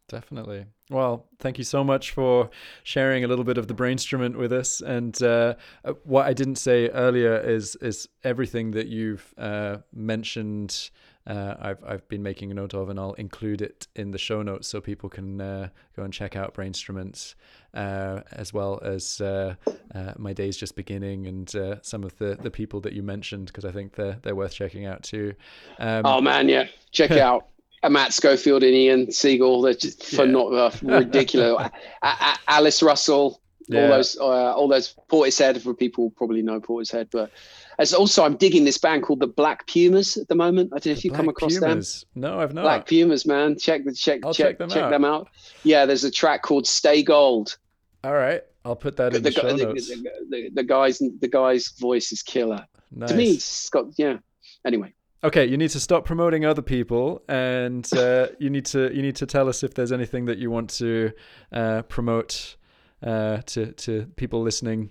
[0.09, 0.67] definitely.
[0.91, 2.51] Well thank you so much for
[2.83, 4.81] sharing a little bit of the brainstrument with us.
[4.81, 5.55] And uh,
[5.85, 10.91] uh, what i didn't say earlier is is everything that you've uh, mentioned
[11.27, 14.43] uh, I've I've been making a note of, and I'll include it in the show
[14.43, 17.35] notes so people can uh, go and check out Brainstruments,
[17.75, 19.55] uh, as well as uh,
[19.95, 23.47] uh, my days just beginning and uh, some of the, the people that you mentioned
[23.47, 25.35] because I think they're they're worth checking out too.
[25.79, 27.47] Um, oh man, yeah, check it out.
[27.89, 30.25] Matt Schofield and Ian Siegel, they're just yeah.
[30.25, 31.71] not ridiculous.
[32.49, 33.83] Alice Russell, yeah.
[33.83, 37.31] all those all those Portishead for people probably know Portishead, but
[37.79, 40.71] as also, I'm digging this band called the Black Pumas at the moment.
[40.73, 42.07] I don't know if you come across Pumas.
[42.15, 42.23] them.
[42.23, 42.63] No, I've not.
[42.63, 43.59] Black Pumas, man.
[43.59, 44.91] Check the check I'll check check, them, check out.
[44.91, 45.29] them out.
[45.63, 47.59] Yeah, there's a track called "Stay Gold."
[48.03, 49.89] All right, I'll put that in the, the show notes.
[49.89, 52.67] The, the, the, guy's the guy's voice is killer.
[52.93, 53.11] Nice.
[53.11, 54.19] To me, it's got yeah.
[54.65, 54.93] Anyway.
[55.25, 59.17] Okay, you need to stop promoting other people, and uh, you need to you need
[59.17, 61.13] to tell us if there's anything that you want to
[61.53, 62.57] uh, promote
[63.03, 64.91] uh, to to people listening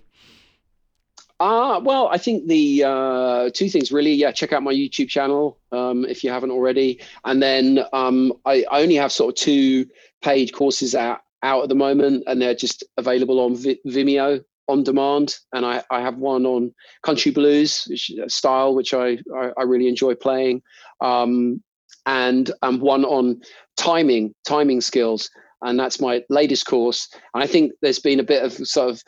[1.38, 4.12] uh, well, I think the uh, two things really.
[4.12, 7.00] Yeah, check out my YouTube channel um, if you haven't already.
[7.24, 9.86] And then um, I, I, only have sort of two
[10.22, 14.82] paid courses out, out at the moment, and they're just available on v- Vimeo on
[14.82, 15.36] demand.
[15.52, 19.88] And I, I have one on country blues which, style, which I, I, I really
[19.88, 20.62] enjoy playing,
[21.02, 21.62] um,
[22.06, 23.42] and um, one on
[23.76, 25.30] timing, timing skills.
[25.62, 27.08] And that's my latest course.
[27.34, 29.02] And I think there's been a bit of sort of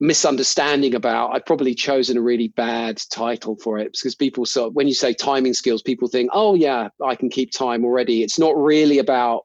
[0.00, 4.88] misunderstanding about i've probably chosen a really bad title for it because people so when
[4.88, 8.56] you say timing skills people think oh yeah i can keep time already it's not
[8.56, 9.44] really about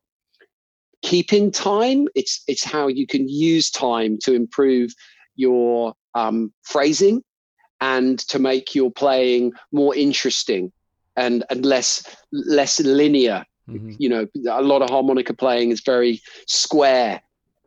[1.03, 4.91] keeping time it's it's how you can use time to improve
[5.35, 7.23] your um, phrasing
[7.79, 10.71] and to make your playing more interesting
[11.15, 12.03] and and less
[12.33, 13.91] less linear mm-hmm.
[13.97, 17.21] you know a lot of harmonica playing is very square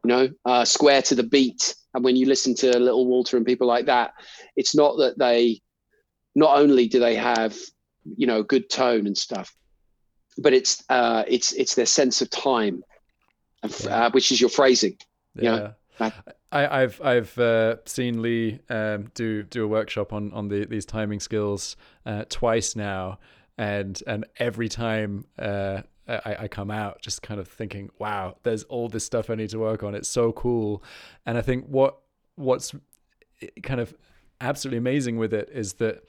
[0.04, 3.44] you know uh, square to the beat and when you listen to Little Walter and
[3.44, 4.12] people like that,
[4.56, 5.60] it's not that they,
[6.34, 7.56] not only do they have,
[8.16, 9.54] you know, good tone and stuff,
[10.38, 12.82] but it's uh, it's it's their sense of time,
[13.84, 14.06] yeah.
[14.06, 14.96] uh, which is your phrasing.
[15.34, 15.42] Yeah.
[15.42, 15.58] You
[16.00, 16.12] know?
[16.50, 20.86] I, have I've uh, seen Lee um, do do a workshop on on the, these
[20.86, 21.76] timing skills
[22.06, 23.18] uh, twice now,
[23.58, 28.64] and and every time uh, I, I come out just kind of thinking, wow, there's
[28.64, 29.94] all this stuff I need to work on.
[29.94, 30.82] It's so cool.
[31.26, 31.98] And I think what
[32.36, 32.74] what's
[33.62, 33.94] kind of
[34.40, 36.02] absolutely amazing with it is that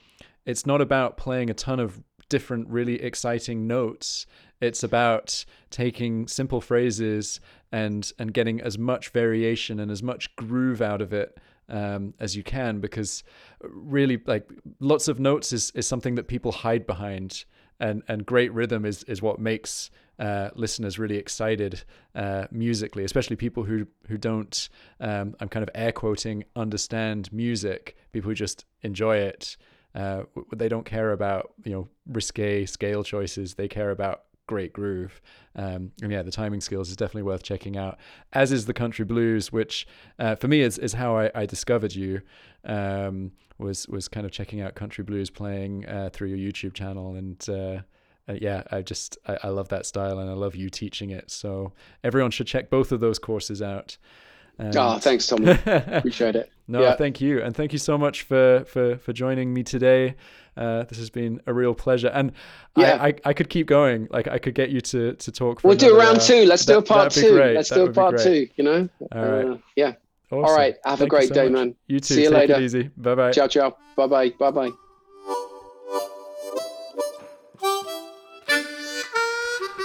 [0.45, 4.25] it's not about playing a ton of different really exciting notes
[4.63, 7.39] it's about taking simple phrases
[7.71, 11.37] and and getting as much variation and as much groove out of it
[11.69, 13.23] um, as you can because
[13.61, 14.49] really like
[14.79, 17.45] lots of notes is, is something that people hide behind
[17.83, 21.83] and and great rhythm is is what makes uh, listeners really excited
[22.15, 24.69] uh, musically, especially people who who don't.
[24.99, 27.95] Um, I'm kind of air quoting understand music.
[28.11, 29.57] People who just enjoy it.
[29.93, 30.23] Uh,
[30.55, 33.55] they don't care about you know risque scale choices.
[33.55, 35.21] They care about great groove.
[35.55, 37.97] Um, and yeah, the timing skills is definitely worth checking out.
[38.33, 39.87] As is the country blues, which
[40.19, 42.21] uh, for me is is how I, I discovered you.
[42.65, 47.15] Um, was was kind of checking out country blues playing uh, through your YouTube channel,
[47.15, 47.79] and uh,
[48.27, 51.29] uh, yeah, I just I, I, love that style, and I love you teaching it.
[51.29, 53.97] So everyone should check both of those courses out.
[54.57, 54.75] And...
[54.75, 55.47] Oh, thanks, Tom.
[55.65, 56.51] Appreciate it.
[56.67, 56.95] No, yeah.
[56.95, 60.15] thank you, and thank you so much for for for joining me today.
[60.55, 62.31] Uh, this has been a real pleasure, and
[62.77, 62.97] yeah.
[63.01, 64.07] I, I, I could keep going.
[64.11, 65.63] Like I could get you to to talk.
[65.63, 66.45] we'll do a round two.
[66.45, 67.35] Let's that, do a part two.
[67.35, 68.47] Let's that do a part two.
[68.55, 68.89] You know.
[69.11, 69.45] All right.
[69.45, 69.93] Uh, yeah.
[70.31, 70.45] Awesome.
[70.45, 70.75] All right.
[70.85, 71.51] Have Thank a great so day, much.
[71.51, 71.75] man.
[71.87, 72.15] You too.
[72.15, 72.55] See you Take later.
[72.55, 72.89] it easy.
[72.97, 73.31] Bye bye.
[73.31, 73.77] Ciao, ciao.
[73.95, 74.29] Bye bye.
[74.29, 74.71] Bye bye.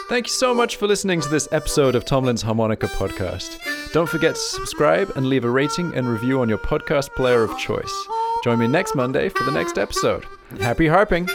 [0.08, 3.58] Thank you so much for listening to this episode of Tomlin's Harmonica Podcast.
[3.92, 7.58] Don't forget to subscribe and leave a rating and review on your podcast player of
[7.58, 7.92] choice.
[8.42, 10.24] Join me next Monday for the next episode.
[10.56, 11.28] Happy harping!